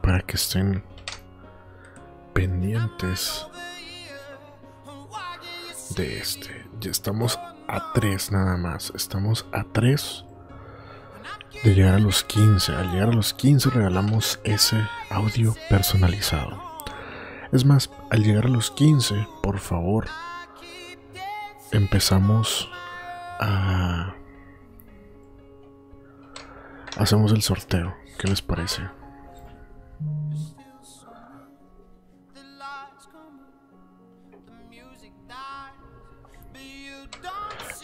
[0.04, 0.84] Para que estén
[2.34, 3.46] pendientes
[5.96, 6.66] de este.
[6.78, 7.38] Ya estamos
[7.68, 8.92] a 3 nada más.
[8.94, 10.24] Estamos a 3
[11.62, 12.72] de llegar a los 15.
[12.72, 16.62] Al llegar a los 15 regalamos ese audio personalizado.
[17.50, 20.06] Es más, al llegar a los 15, por favor,
[21.72, 22.68] empezamos
[23.40, 24.14] a...
[26.98, 27.96] Hacemos el sorteo.
[28.18, 28.82] ¿Qué les parece?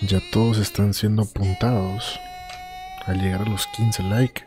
[0.02, 2.18] Ya todos están siendo apuntados.
[3.04, 4.44] Al llegar a los 15 likes,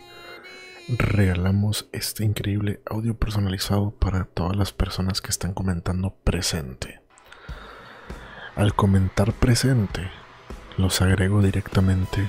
[0.97, 7.01] regalamos este increíble audio personalizado para todas las personas que están comentando presente.
[8.55, 10.09] Al comentar presente,
[10.77, 12.27] los agrego directamente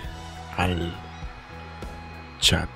[0.59, 0.95] al
[2.41, 2.69] chat.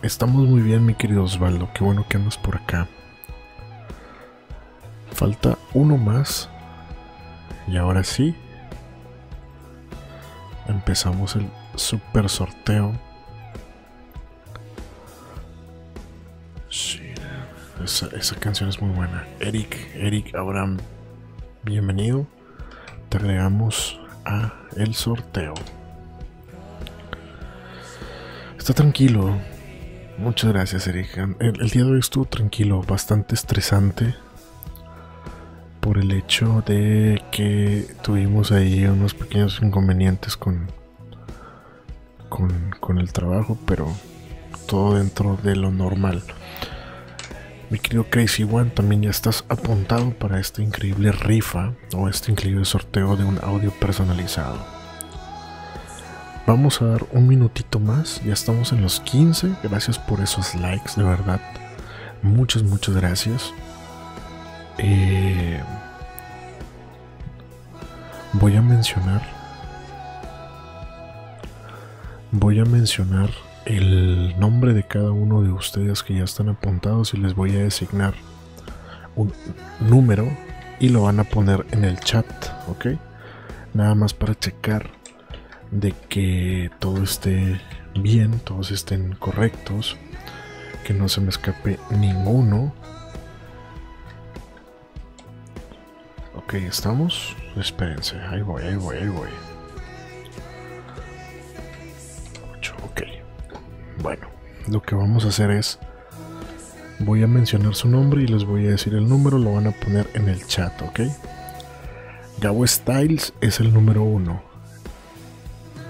[0.00, 1.68] Estamos muy bien, mi querido Osvaldo.
[1.74, 2.88] Qué bueno que andas por acá.
[5.12, 6.48] Falta uno más.
[7.66, 8.34] Y ahora sí,
[10.68, 12.92] empezamos el super sorteo.
[16.70, 17.00] Sí,
[17.82, 19.26] esa, canción es muy buena.
[19.40, 20.78] Eric, Eric Abraham,
[21.64, 22.26] bienvenido.
[23.08, 25.54] Te agregamos a el sorteo.
[28.58, 29.36] Está tranquilo.
[30.18, 31.16] Muchas gracias, Eric.
[31.40, 34.14] El, el día de hoy estuvo tranquilo, bastante estresante
[35.80, 40.70] por el hecho de que tuvimos ahí unos pequeños inconvenientes con,
[42.28, 43.86] con, el trabajo, pero
[44.66, 46.22] todo dentro de lo normal.
[47.70, 52.64] Mi querido Crazy One, también ya estás apuntado para esta increíble rifa o este increíble
[52.64, 54.58] sorteo de un audio personalizado.
[56.46, 59.56] Vamos a dar un minutito más, ya estamos en los 15.
[59.62, 61.40] Gracias por esos likes, de verdad.
[62.22, 63.52] Muchas, muchas gracias.
[64.78, 65.60] Eh,
[68.34, 69.22] voy a mencionar.
[72.30, 73.30] Voy a mencionar
[73.64, 77.60] el nombre de cada uno de ustedes que ya están apuntados y les voy a
[77.60, 78.14] designar
[79.16, 79.32] un
[79.80, 80.28] número
[80.80, 82.26] y lo van a poner en el chat,
[82.68, 82.86] ¿ok?
[83.74, 84.90] Nada más para checar
[85.70, 87.60] de que todo esté
[87.94, 89.96] bien, todos estén correctos,
[90.84, 92.72] que no se me escape ninguno.
[96.38, 97.36] Ok, estamos.
[97.56, 99.28] Espérense, ahí voy, ahí voy, ahí voy.
[102.84, 103.02] ok.
[104.02, 104.28] Bueno,
[104.68, 105.80] lo que vamos a hacer es
[107.00, 109.72] voy a mencionar su nombre y les voy a decir el número, lo van a
[109.72, 111.00] poner en el chat, ¿ok?
[112.40, 114.40] Gabo Styles es el número 1.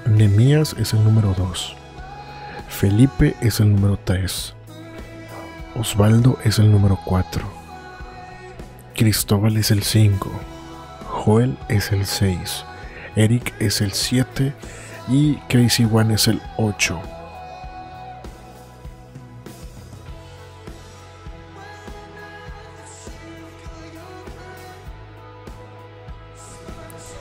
[0.07, 1.77] Nemías es el número 2.
[2.69, 4.55] Felipe es el número 3.
[5.75, 7.58] Osvaldo es el número 4.
[8.99, 10.29] Cristóbal es el 5.
[11.07, 12.65] Joel es el 6.
[13.15, 14.53] Eric es el 7.
[15.07, 17.01] Y Crazy One es el 8.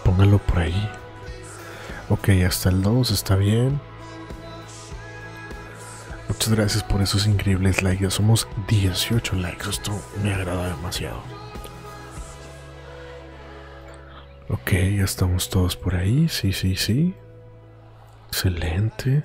[0.04, 0.90] Póngalo por ahí.
[2.10, 3.80] Ok, hasta el 2 está bien.
[6.28, 8.04] Muchas gracias por esos increíbles likes.
[8.04, 9.70] Ya somos 18 likes.
[9.70, 9.92] Esto
[10.24, 11.47] me agrada demasiado.
[14.50, 16.30] Ok, ya estamos todos por ahí.
[16.30, 17.14] Sí, sí, sí.
[18.30, 19.24] Excelente.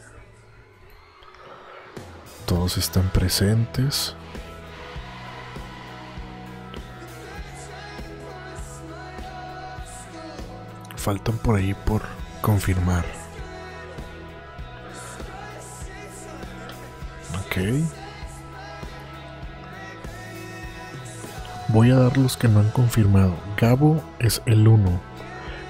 [2.45, 4.16] Todos están presentes.
[10.97, 12.03] Faltan por ahí por
[12.41, 13.05] confirmar.
[17.47, 17.59] Ok.
[21.68, 23.35] Voy a dar los que no han confirmado.
[23.57, 25.12] Gabo es el 1.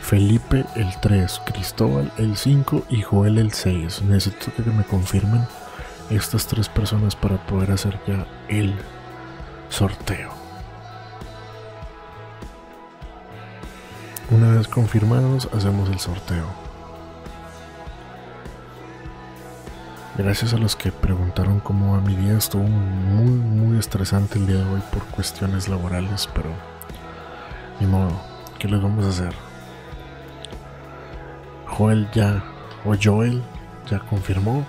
[0.03, 1.41] Felipe el 3.
[1.47, 2.85] Cristóbal el 5.
[2.91, 4.03] Y Joel el 6.
[4.03, 5.47] Necesito que me confirmen
[6.11, 8.75] estas tres personas para poder hacer ya el
[9.71, 10.31] sorteo.
[14.31, 16.47] Una vez confirmados, hacemos el sorteo.
[20.19, 24.57] Gracias a los que preguntaron cómo va mi día, estuvo muy, muy estresante el día
[24.57, 26.51] de hoy por cuestiones laborales, pero
[27.81, 28.21] ni modo,
[28.59, 29.52] ¿qué les vamos a hacer?
[31.77, 32.45] Joel ya,
[32.85, 33.43] o Joel
[33.91, 34.65] ya confirmó,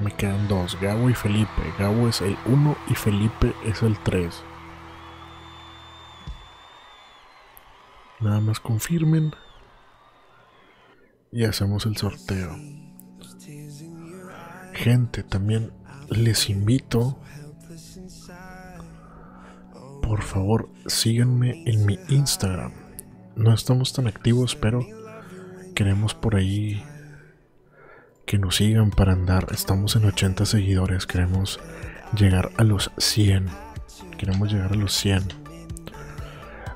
[0.00, 1.62] me quedan dos, Gabo y Felipe.
[1.78, 4.42] Gabo es el 1 y Felipe es el 3.
[8.20, 9.32] Nada más confirmen
[11.32, 12.56] y hacemos el sorteo.
[14.74, 15.72] Gente, también
[16.08, 17.18] les invito,
[20.02, 22.72] por favor, síganme en mi Instagram.
[23.34, 24.86] No estamos tan activos, pero
[25.74, 26.82] queremos por ahí
[28.26, 29.46] que nos sigan para andar.
[29.52, 31.60] Estamos en 80 seguidores, queremos
[32.16, 33.46] llegar a los 100.
[34.18, 35.22] Queremos llegar a los 100.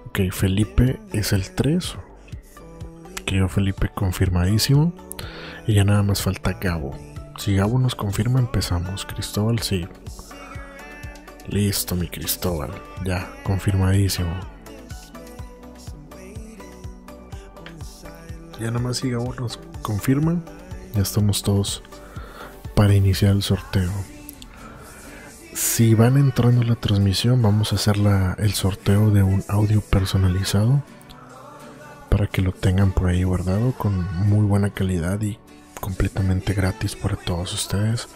[0.07, 1.97] Ok, Felipe es el 3.
[3.25, 4.93] Creo Felipe confirmadísimo.
[5.67, 6.97] Y ya nada más falta Gabo.
[7.39, 9.05] Si Gabo nos confirma, empezamos.
[9.05, 9.87] Cristóbal, sí.
[11.49, 12.71] Listo, mi Cristóbal.
[13.05, 14.56] Ya, confirmadísimo.
[18.61, 20.41] Ya nada más si Gabo nos confirma,
[20.95, 21.83] ya estamos todos
[22.75, 23.91] para iniciar el sorteo.
[25.53, 27.97] Si van entrando a la transmisión, vamos a hacer
[28.39, 30.83] el sorteo de un audio personalizado
[32.11, 35.39] para que lo tengan por ahí guardado con muy buena calidad y
[35.81, 38.09] completamente gratis para todos ustedes.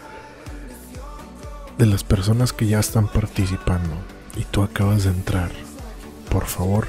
[1.77, 3.93] De las personas que ya están participando
[4.35, 5.51] y tú acabas de entrar,
[6.31, 6.87] por favor,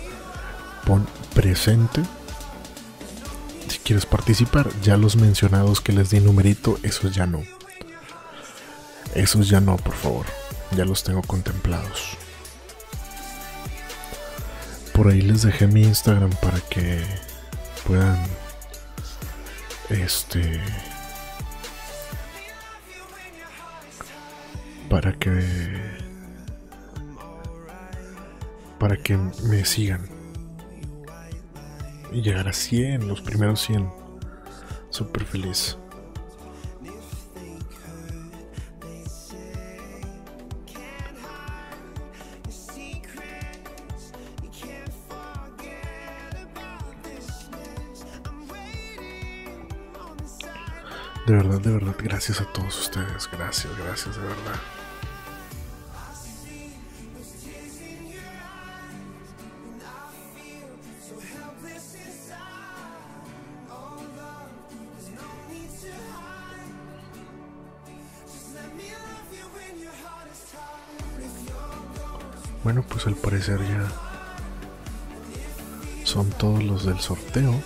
[0.87, 2.03] pon presente
[3.93, 4.71] quieres participar.
[4.83, 7.43] Ya los mencionados que les di numerito, esos ya no.
[9.15, 10.25] Esos ya no, por favor.
[10.75, 12.17] Ya los tengo contemplados.
[14.95, 17.05] Por ahí les dejé mi Instagram para que
[17.87, 18.19] puedan
[19.91, 20.59] este
[24.89, 25.31] para que
[28.79, 30.22] para que me sigan
[32.13, 33.91] y llegar a 100 los primeros 100
[34.91, 35.77] súper feliz
[51.27, 53.29] De verdad, de verdad, gracias a todos ustedes.
[53.31, 54.82] Gracias, gracias, de verdad.
[72.65, 73.91] Bueno, pues al parecer ya
[76.05, 77.61] son todos los del sorteo.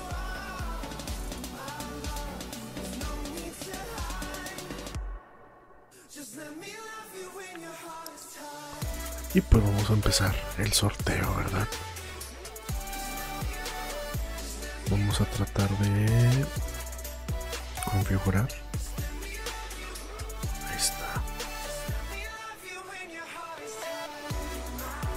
[9.34, 11.68] Y pues vamos a empezar el sorteo, ¿verdad?
[14.90, 16.47] Vamos a tratar de
[17.84, 18.65] configurar.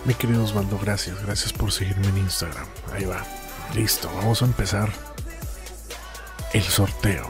[0.09, 1.23] Mi querido Osvaldo, gracias.
[1.23, 2.65] Gracias por seguirme en Instagram.
[2.91, 3.23] Ahí va.
[3.75, 4.89] Listo, vamos a empezar
[6.51, 7.27] el sorteo.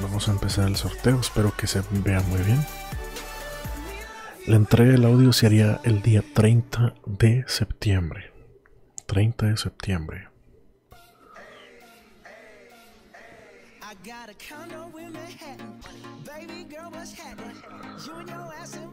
[0.00, 1.20] Vamos a empezar el sorteo.
[1.20, 2.58] Espero que se vea muy bien.
[4.48, 8.32] La entrega del audio se haría el día 30 de septiembre.
[9.06, 10.28] 30 de septiembre.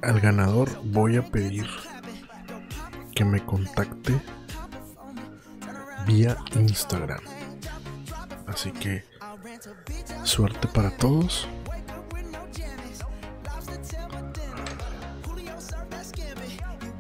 [0.04, 1.66] Al ganador voy a pedir
[3.22, 4.20] que me contacte
[6.08, 7.20] vía Instagram.
[8.48, 9.04] Así que
[10.24, 11.48] suerte para todos.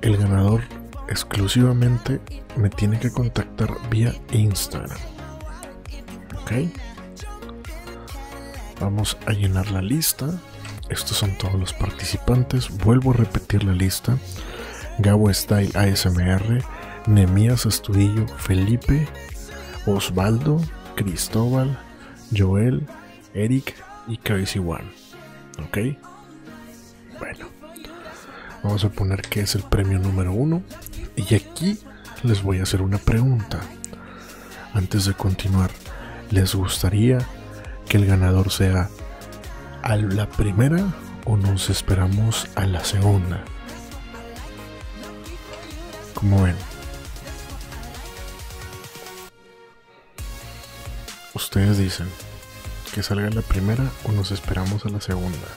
[0.04, 0.62] El ganador
[1.10, 2.22] exclusivamente
[2.56, 5.00] me tiene que contactar vía Instagram.
[6.40, 6.52] ¿Ok?
[8.80, 10.28] Vamos a llenar la lista.
[10.88, 12.70] Estos son todos los participantes.
[12.70, 14.20] Vuelvo a repetir la lista.
[15.02, 16.64] Gabo Style ASMR,
[17.08, 19.08] Nemías Astudillo, Felipe,
[19.88, 20.62] Osvaldo,
[20.96, 21.76] Cristóbal,
[22.36, 22.86] Joel,
[23.34, 23.74] Eric
[24.08, 24.92] y Crazy One.
[25.58, 25.98] ¿Ok?
[27.18, 27.48] Bueno.
[28.64, 30.62] Vamos a poner que es el premio número uno.
[31.16, 31.80] Y aquí
[32.22, 33.60] les voy a hacer una pregunta.
[34.76, 35.72] Antes de continuar,
[36.30, 37.18] ¿les gustaría
[37.90, 38.90] que el ganador sea
[39.82, 40.86] a la primera
[41.26, 43.44] o nos esperamos a la segunda?
[46.22, 46.56] Como ven.
[51.34, 52.08] Ustedes dicen
[52.94, 55.48] que salga la primera o nos esperamos a la segunda.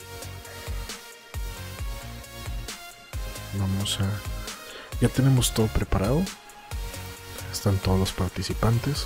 [3.53, 4.05] Vamos a...
[4.99, 6.23] Ya tenemos todo preparado.
[7.53, 9.05] Están todos los participantes.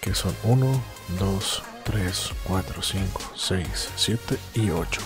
[0.00, 0.82] Que son 1,
[1.20, 5.00] 2, 3, 4, 5, 6, 7 y 8.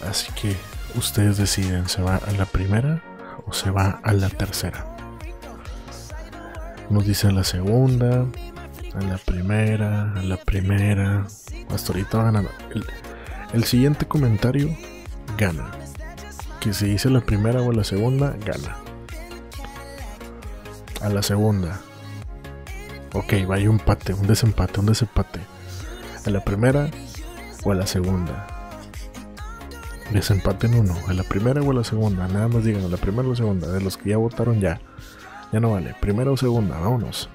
[0.00, 0.56] Así que
[0.94, 3.02] ustedes deciden, ¿se va a la primera
[3.46, 4.86] o se va a la tercera?
[6.90, 8.26] Nos dicen la segunda,
[8.94, 11.26] a la primera, a la primera.
[11.70, 12.48] Hasta ahorita van.
[12.74, 12.86] El,
[13.52, 14.74] el siguiente comentario
[15.36, 15.70] gana.
[16.60, 18.76] Que si dice la primera o la segunda, gana.
[21.02, 21.80] A la segunda.
[23.12, 25.40] Ok, vaya un empate, un desempate, un desempate.
[26.26, 26.90] A la primera
[27.64, 28.57] o a la segunda.
[30.12, 30.96] Desempate en uno.
[31.06, 32.26] A la primera o a la segunda.
[32.28, 33.68] Nada más digan a la primera o la segunda.
[33.68, 34.80] De los que ya votaron ya.
[35.52, 35.94] Ya no vale.
[36.00, 36.78] Primera o segunda.
[36.78, 37.28] Vámonos.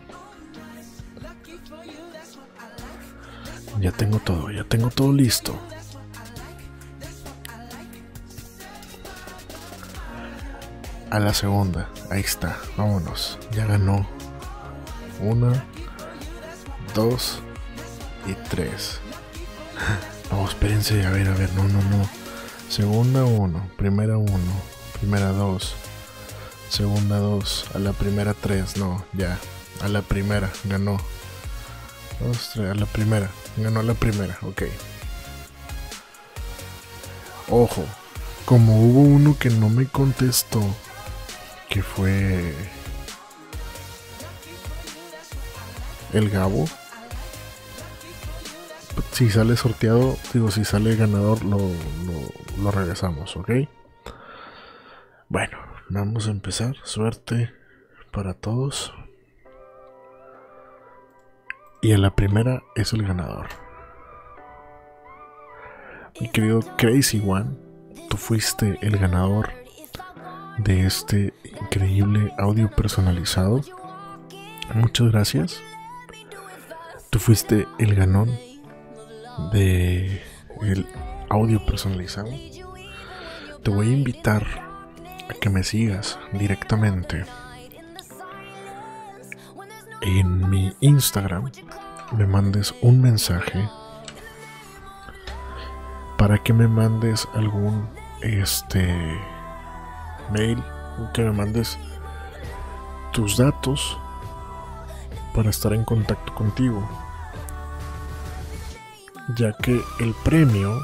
[3.79, 4.51] Ya tengo todo.
[4.51, 5.57] Ya tengo todo listo.
[11.13, 11.89] a la segunda.
[12.09, 13.37] Ahí está, vámonos.
[13.51, 14.07] Ya ganó.
[15.21, 15.63] Una,
[16.93, 17.39] dos
[18.25, 18.99] y tres.
[20.31, 22.22] No, espérense, a ver, a ver, no, no, no.
[22.73, 24.51] Segunda uno, primera uno,
[24.99, 25.75] primera dos,
[26.69, 29.37] segunda dos, a la primera tres, no, ya.
[29.81, 30.97] A la primera, ganó.
[32.19, 34.63] Dos, tres, a la primera, ganó a la primera, ok.
[37.47, 37.85] Ojo,
[38.45, 40.59] como hubo uno que no me contestó,
[41.69, 42.55] que fue
[46.11, 46.65] el Gabo.
[49.11, 53.51] Si sale sorteado, digo, si sale ganador, lo, lo, lo regresamos, ¿ok?
[55.29, 55.57] Bueno,
[55.89, 56.75] vamos a empezar.
[56.83, 57.53] Suerte
[58.11, 58.93] para todos.
[61.81, 63.47] Y en la primera es el ganador.
[66.21, 67.57] Mi querido Crazy One,
[68.09, 69.49] tú fuiste el ganador
[70.59, 73.61] de este increíble audio personalizado.
[74.75, 75.61] Muchas gracias.
[77.09, 78.29] Tú fuiste el ganón
[79.51, 80.21] de
[80.61, 80.87] el
[81.29, 82.29] audio personalizado.
[83.63, 84.45] Te voy a invitar
[85.29, 87.25] a que me sigas directamente
[90.01, 91.51] en mi Instagram.
[92.11, 93.67] Me mandes un mensaje
[96.17, 97.87] para que me mandes algún
[98.21, 98.85] este
[100.31, 100.61] mail
[101.13, 101.77] que me mandes
[103.11, 103.97] tus datos
[105.33, 106.87] para estar en contacto contigo
[109.35, 110.81] ya que el premio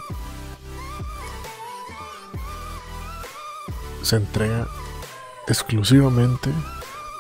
[4.01, 4.67] se entrega
[5.47, 6.51] exclusivamente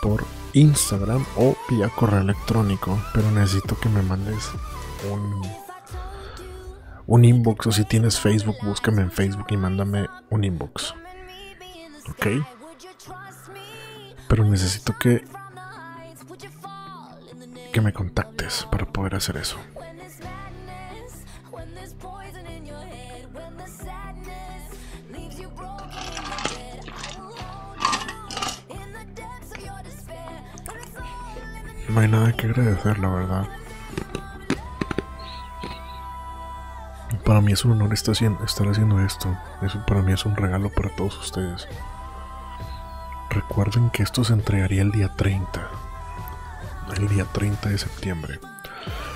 [0.01, 4.49] por Instagram o vía correo electrónico, pero necesito que me mandes
[5.11, 5.41] un,
[7.05, 10.93] un inbox o si tienes Facebook, búscame en Facebook y mándame un inbox.
[12.09, 12.27] ¿Ok?
[14.27, 15.23] Pero necesito que
[17.71, 19.57] que me contactes para poder hacer eso.
[31.89, 33.47] No hay nada que agradecer, la verdad.
[37.25, 39.35] Para mí es un honor estar haciendo esto.
[39.87, 41.67] Para mí es un regalo para todos ustedes.
[43.31, 45.67] Recuerden que esto se entregaría el día 30.
[46.95, 48.39] El día 30 de septiembre.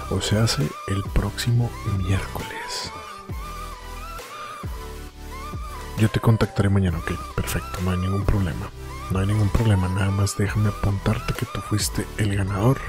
[0.09, 2.91] O se hace el próximo miércoles.
[5.99, 7.11] Yo te contactaré mañana, ok.
[7.35, 8.69] Perfecto, no hay ningún problema.
[9.11, 12.79] No hay ningún problema, nada más déjame apuntarte que tú fuiste el ganador.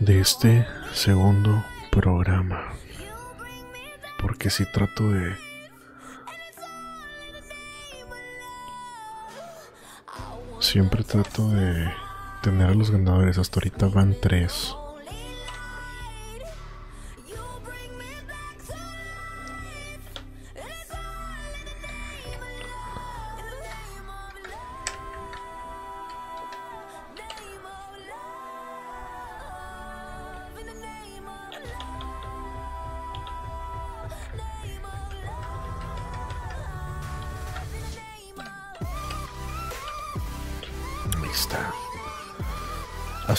[0.00, 2.72] De este segundo programa.
[4.20, 5.36] Porque si trato de...
[10.60, 11.92] Siempre trato de
[12.42, 13.38] tener a los ganadores.
[13.38, 14.74] Hasta ahorita van tres.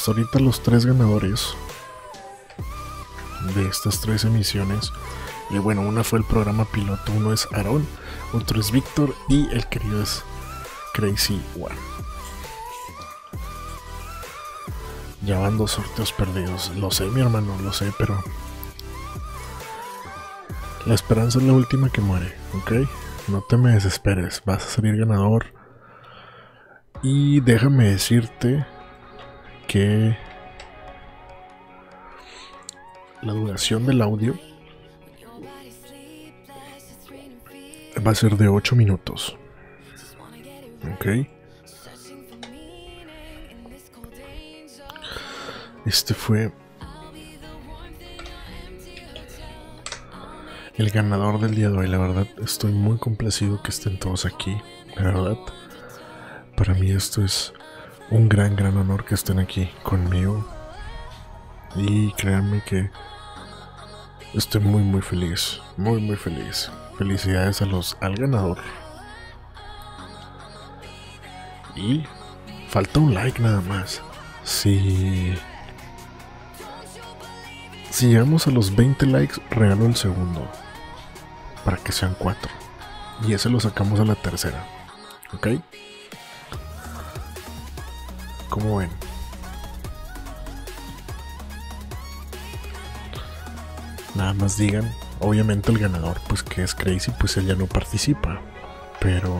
[0.06, 1.56] Ahorita los tres ganadores
[3.56, 4.91] de estas tres emisiones.
[5.49, 7.86] Y bueno, una fue el programa piloto, uno es Aaron,
[8.34, 10.24] otro es Víctor y el querido es
[10.93, 11.76] Crazy One.
[15.26, 16.72] Ya van dos sorteos perdidos.
[16.76, 18.22] Lo sé, mi hermano, lo sé, pero.
[20.86, 22.89] La esperanza es la última que muere, ¿ok?
[23.30, 25.54] No te me desesperes, vas a salir ganador.
[27.01, 28.66] Y déjame decirte
[29.74, 30.15] que
[33.24, 34.38] la duración del audio
[38.05, 39.36] va a ser de 8 minutos.
[40.93, 41.28] Ok.
[45.88, 46.51] Este fue
[50.76, 51.88] el ganador del día de hoy.
[51.88, 54.55] La verdad, estoy muy complacido que estén todos aquí.
[54.95, 55.38] La verdad,
[56.55, 57.53] para mí esto es
[58.14, 60.45] un gran, gran honor que estén aquí conmigo.
[61.76, 62.91] Y créanme que
[64.36, 65.59] estoy muy, muy feliz.
[65.78, 66.70] Muy, muy feliz.
[66.97, 68.59] Felicidades a los, al ganador.
[71.76, 72.03] Y
[72.70, 74.03] falta un like nada más.
[74.43, 75.34] Si,
[77.89, 80.47] si llegamos a los 20 likes, regalo el segundo.
[81.66, 82.51] Para que sean 4.
[83.28, 84.64] Y ese lo sacamos a la tercera.
[85.34, 85.47] ¿Ok?
[88.54, 88.89] Como ven?
[94.14, 98.39] Nada más digan, obviamente el ganador, pues que es Crazy, pues él ya no participa.
[98.99, 99.36] Pero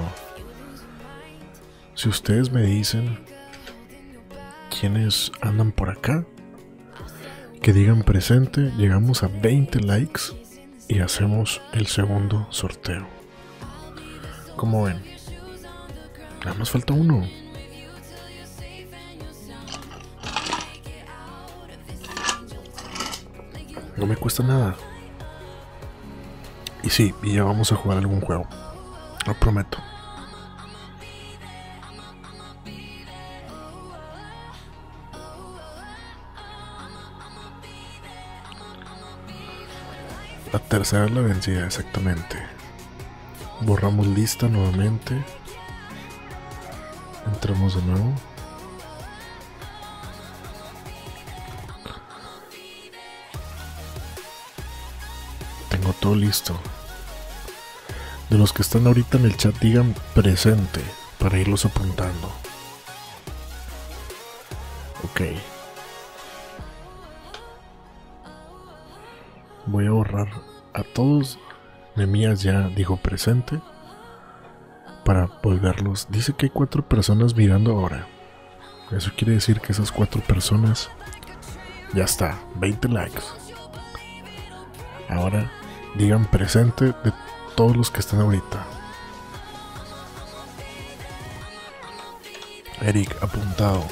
[1.94, 3.20] si ustedes me dicen
[4.80, 6.26] quiénes andan por acá,
[7.62, 10.22] que digan presente, llegamos a 20 likes
[10.88, 13.06] y hacemos el segundo sorteo.
[14.56, 15.04] Como ven?
[16.44, 17.43] Nada más falta uno.
[23.98, 24.76] No me cuesta nada.
[26.84, 28.46] Y sí, y ya vamos a jugar algún juego.
[29.26, 29.78] Lo prometo.
[40.52, 42.38] La tercera es la vencida, exactamente.
[43.62, 45.24] Borramos lista nuevamente.
[47.26, 48.14] Entramos de nuevo.
[56.04, 56.60] Todo listo.
[58.30, 60.82] De los que están ahorita en el chat, digan presente
[61.18, 62.28] para irlos apuntando.
[65.06, 65.22] Ok.
[69.66, 70.28] Voy a borrar
[70.74, 71.40] a todos.
[71.96, 73.62] Nemías ya dijo presente.
[75.06, 76.08] Para volverlos.
[76.10, 78.08] Dice que hay cuatro personas mirando ahora.
[78.92, 80.90] Eso quiere decir que esas cuatro personas.
[81.94, 82.38] Ya está.
[82.56, 83.24] 20 likes.
[85.08, 85.50] Ahora
[85.96, 87.14] digan presente de
[87.56, 88.66] todos los que están ahorita.
[92.82, 93.84] Eric, apuntado.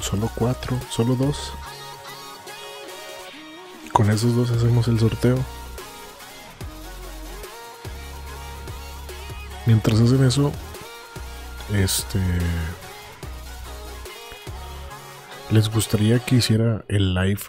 [0.00, 1.52] Solo cuatro, solo dos.
[3.92, 5.38] Con esos dos hacemos el sorteo.
[9.66, 10.52] Mientras hacen eso,
[11.74, 12.18] este.
[15.50, 17.42] ¿Les gustaría que hiciera el live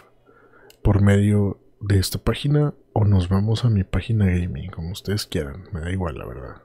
[0.82, 4.70] por medio de esta página o nos vamos a mi página gaming?
[4.70, 6.62] Como ustedes quieran, me da igual, la verdad.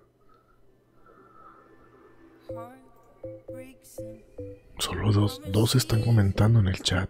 [4.79, 7.09] Solo dos, dos están comentando en el chat.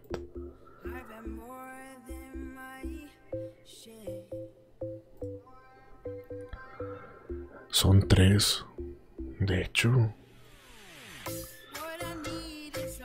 [7.70, 8.66] Son tres.
[9.40, 10.14] De hecho.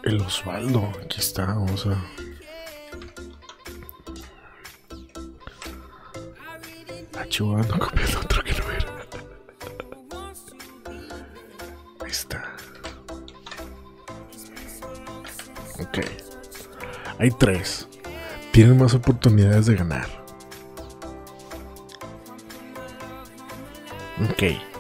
[0.05, 0.93] El Osvaldo.
[1.03, 1.47] Aquí está.
[1.47, 1.97] Vamos a.
[7.17, 8.65] Ah, chihuahua, no copié el otro que no.
[12.05, 12.53] Ahí está.
[15.81, 15.99] Ok.
[17.19, 17.89] Hay tres.
[18.53, 20.07] Tienen más oportunidades de ganar.
[24.31, 24.74] Ok.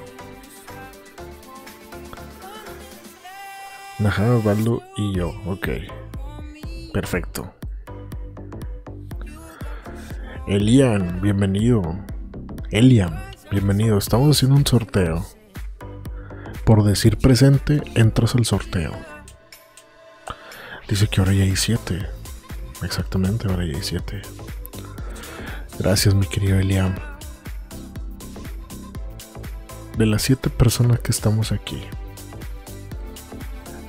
[4.04, 5.30] Najá, Osvaldo y yo.
[5.46, 5.66] Ok.
[6.92, 7.54] Perfecto.
[10.46, 11.80] Elian, bienvenido.
[12.70, 13.18] Elian,
[13.50, 13.96] bienvenido.
[13.96, 15.24] Estamos haciendo un sorteo.
[16.66, 18.92] Por decir presente, entras al sorteo.
[20.86, 22.06] Dice que ahora ya hay siete.
[22.82, 24.20] Exactamente, ahora ya hay siete.
[25.78, 26.94] Gracias, mi querido Eliam.
[29.96, 31.82] De las siete personas que estamos aquí,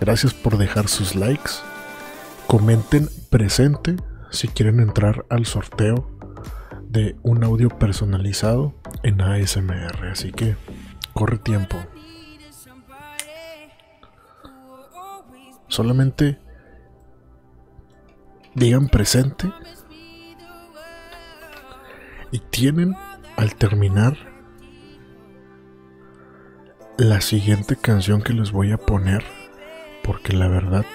[0.05, 1.51] gracias por dejar sus likes.
[2.45, 3.95] Comenten presente
[4.29, 6.07] si quieren entrar al sorteo
[6.87, 10.09] de un audio personalizado en ASMR.
[10.11, 10.55] Así que
[11.13, 11.77] corre tiempo.
[15.69, 16.37] Solamente
[18.53, 19.51] digan presente
[22.31, 22.95] y tienen
[23.37, 24.15] al terminar
[26.97, 29.23] la siguiente canción que les voy a poner
[30.05, 30.85] porque la verdad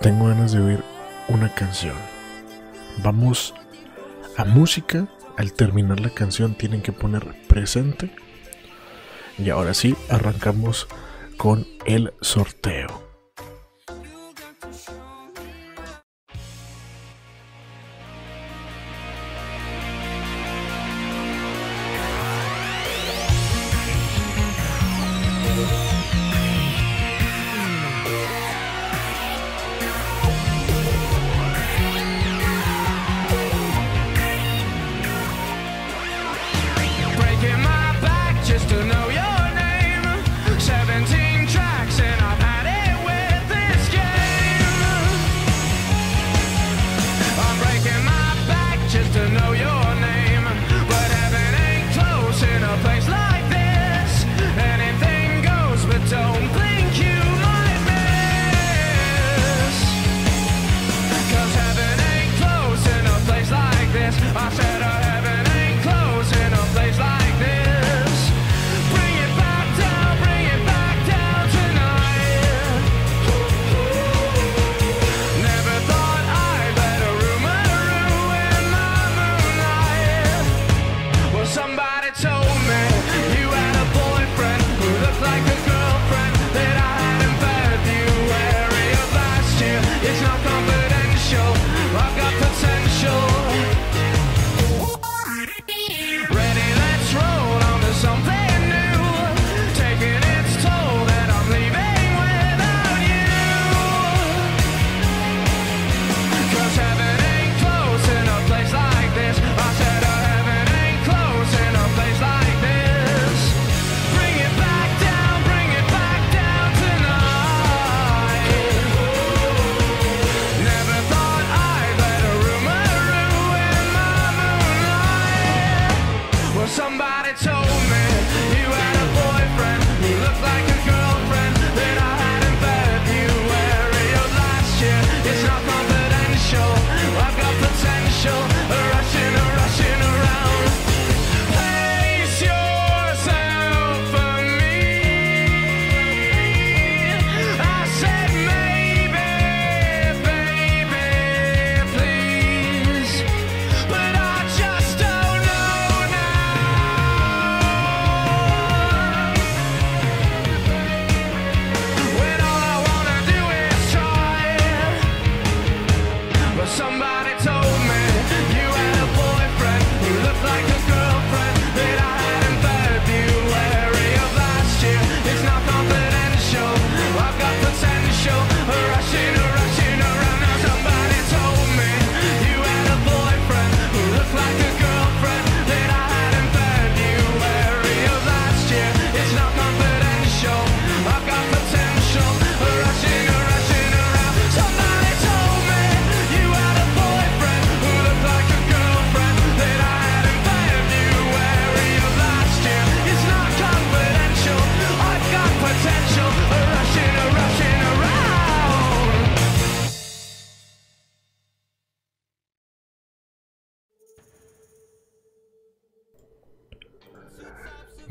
[0.00, 0.84] tengo ganas de oír
[1.28, 1.96] una canción.
[3.02, 3.54] Vamos
[4.36, 5.08] a música.
[5.36, 8.10] Al terminar la canción tienen que poner presente.
[9.38, 10.88] Y ahora sí, arrancamos
[11.38, 13.09] con el sorteo.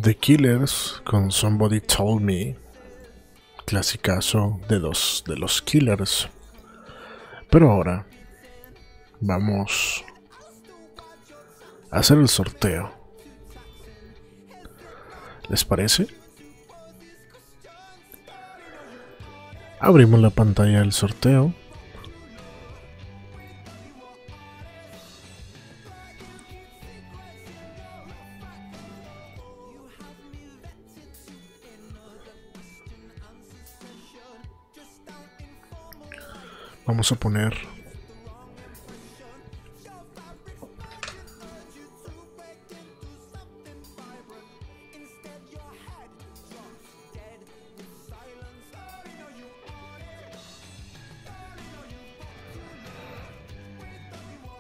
[0.01, 2.55] The Killers con Somebody Told Me,
[3.65, 6.29] clasicazo de los, de los Killers.
[7.49, 8.05] Pero ahora
[9.19, 10.05] vamos
[11.91, 12.89] a hacer el sorteo.
[15.49, 16.07] ¿Les parece?
[19.81, 21.53] Abrimos la pantalla del sorteo.
[36.89, 37.53] Vamos a poner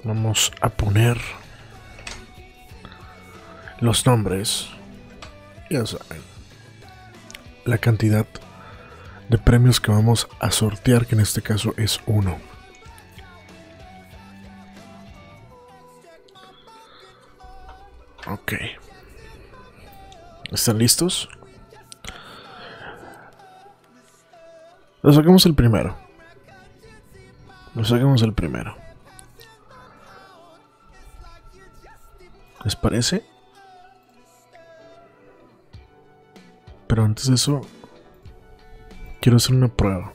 [0.03, 1.17] Vamos a poner
[3.79, 4.69] los nombres.
[5.71, 6.21] Ya saben.
[7.65, 8.27] La cantidad
[9.29, 12.37] de premios que vamos a sortear, que en este caso es uno.
[18.27, 18.53] Ok.
[20.51, 21.29] ¿Están listos?
[25.01, 25.95] Lo sacamos el primero.
[27.75, 28.75] Lo sacamos el primero.
[32.65, 33.23] ¿Les parece?
[36.87, 37.61] Pero antes de eso,
[39.19, 40.13] quiero hacer una prueba.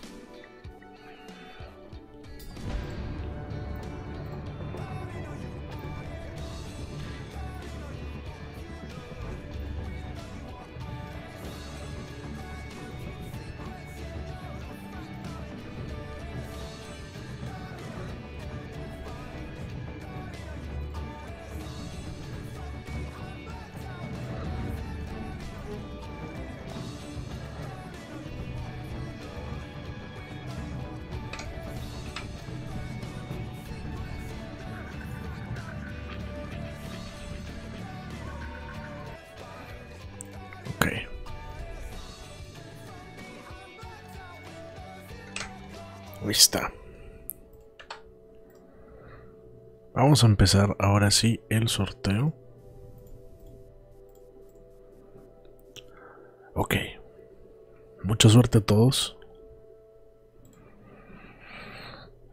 [46.35, 46.72] Está.
[49.95, 52.35] Vamos a empezar ahora sí el sorteo.
[56.57, 56.74] Ok.
[58.03, 59.16] Mucha suerte a todos.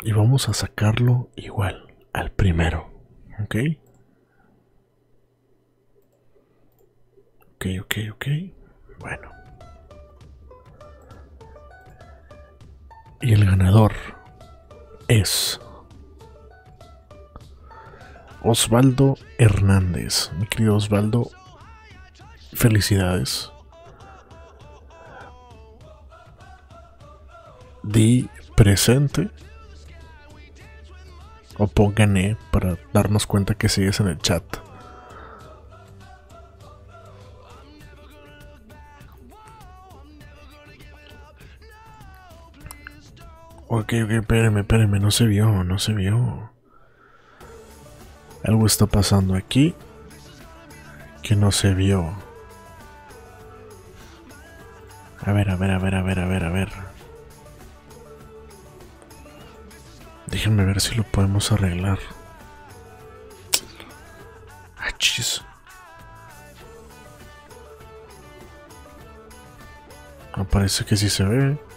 [0.01, 2.89] Y vamos a sacarlo igual al primero.
[3.43, 3.55] Ok.
[7.53, 8.25] Ok, ok, ok.
[8.97, 9.40] Bueno.
[13.21, 13.93] Y el ganador
[15.07, 15.59] es
[18.41, 20.31] Osvaldo Hernández.
[20.39, 21.29] Mi querido Osvaldo,
[22.53, 23.51] felicidades.
[27.83, 29.29] Di presente
[31.57, 34.43] o póngane para darnos cuenta que sigues en el chat.
[43.73, 46.51] Ok, ok, espérame, espérame, no se vio, no se vio.
[48.43, 49.73] Algo está pasando aquí
[51.23, 52.13] que no se vio.
[55.21, 56.69] A ver, a ver, a ver, a ver, a ver, a ver.
[60.27, 61.99] Déjenme ver si lo podemos arreglar.
[64.77, 65.41] Ah, chis.
[70.33, 71.70] Ah, parece que sí se ve.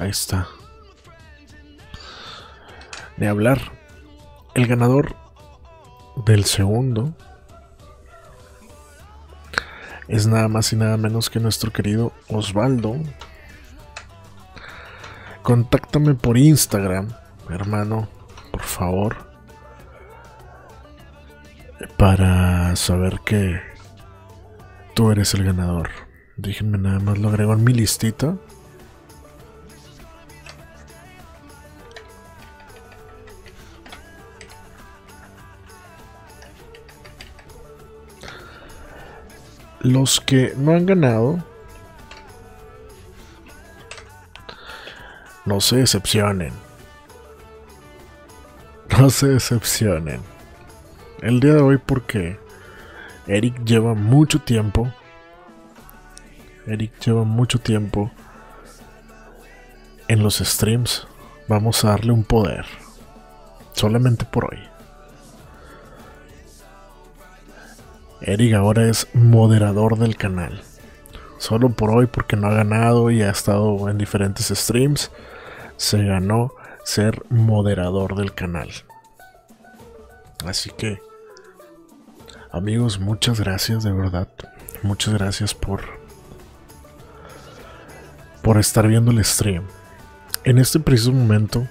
[0.00, 0.48] Ahí está.
[3.18, 3.60] De hablar.
[4.54, 5.14] El ganador
[6.24, 7.14] del segundo
[10.08, 12.96] es nada más y nada menos que nuestro querido Osvaldo.
[15.42, 17.12] Contáctame por Instagram,
[17.50, 18.08] hermano,
[18.52, 19.16] por favor.
[21.98, 23.60] Para saber que
[24.94, 25.90] tú eres el ganador.
[26.38, 28.38] Déjenme nada más lo agrego en mi listita.
[39.90, 41.42] Los que no han ganado,
[45.44, 46.52] no se decepcionen.
[48.98, 50.20] No se decepcionen.
[51.22, 52.38] El día de hoy porque
[53.26, 54.92] Eric lleva mucho tiempo.
[56.66, 58.12] Eric lleva mucho tiempo
[60.06, 61.06] en los streams.
[61.48, 62.64] Vamos a darle un poder.
[63.72, 64.60] Solamente por hoy.
[68.22, 70.62] Eric ahora es moderador del canal.
[71.38, 75.10] Solo por hoy, porque no ha ganado y ha estado en diferentes streams,
[75.76, 76.52] se ganó
[76.84, 78.68] ser moderador del canal.
[80.44, 81.00] Así que,
[82.52, 84.28] amigos, muchas gracias de verdad.
[84.82, 86.00] Muchas gracias por
[88.42, 89.64] por estar viendo el stream.
[90.44, 91.66] En este preciso momento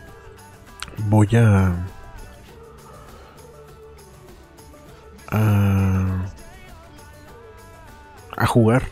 [1.08, 1.76] voy a
[5.32, 6.26] a,
[8.40, 8.88] a jugar.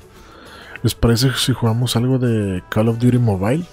[0.83, 3.65] ¿Les parece si jugamos algo de Call of Duty Mobile?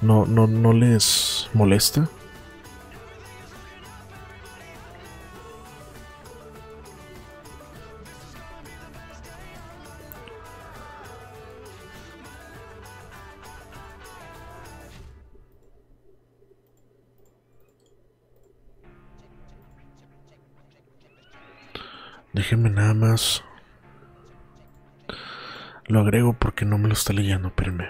[0.00, 2.08] No, no, no les molesta.
[22.36, 23.42] Déjenme nada más.
[25.86, 27.88] Lo agrego porque no me lo está leyendo, espérenme.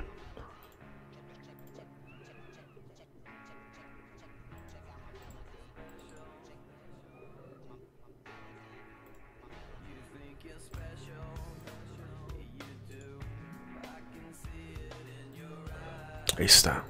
[16.38, 16.84] Ahí está.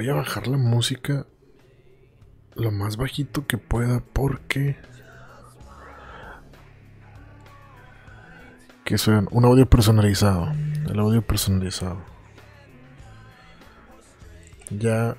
[0.00, 1.26] Voy a bajar la música
[2.54, 4.78] lo más bajito que pueda porque
[8.82, 10.54] que sea un audio personalizado,
[10.88, 12.02] el audio personalizado.
[14.70, 15.18] Ya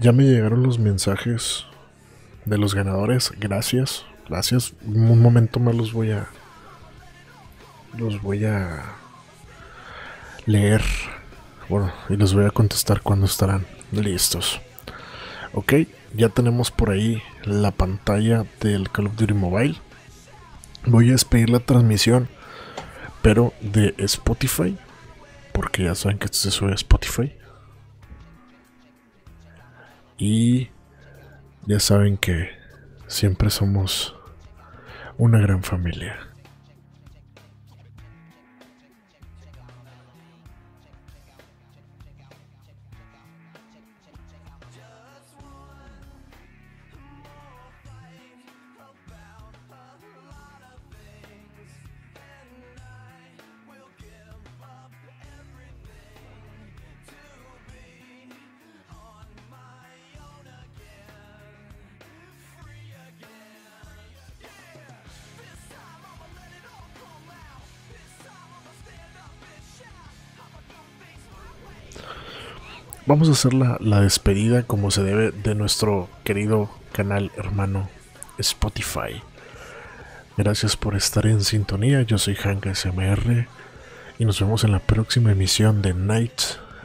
[0.00, 1.66] ya me llegaron los mensajes
[2.46, 3.32] de los ganadores.
[3.38, 4.74] Gracias, gracias.
[4.84, 6.26] Un momento más los voy a
[7.96, 9.01] los voy a
[10.46, 10.82] leer.
[11.68, 14.60] Bueno, y les voy a contestar cuando estarán listos.
[15.54, 15.74] Ok,
[16.14, 19.76] ya tenemos por ahí la pantalla del Call of Duty Mobile.
[20.86, 22.28] Voy a despedir la transmisión,
[23.20, 24.76] pero de Spotify,
[25.52, 27.34] porque ya saben que esto se sube a Spotify.
[30.18, 30.70] Y
[31.66, 32.50] ya saben que
[33.06, 34.14] siempre somos
[35.18, 36.31] una gran familia.
[73.12, 77.90] Vamos a hacer la, despedida como se debe de nuestro querido canal hermano
[78.38, 79.20] Spotify.
[80.38, 82.00] Gracias por estar en sintonía.
[82.00, 83.48] Yo soy Hank SMR
[84.18, 86.40] y nos vemos en la próxima emisión de Night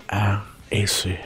[0.09, 1.17] ASMR.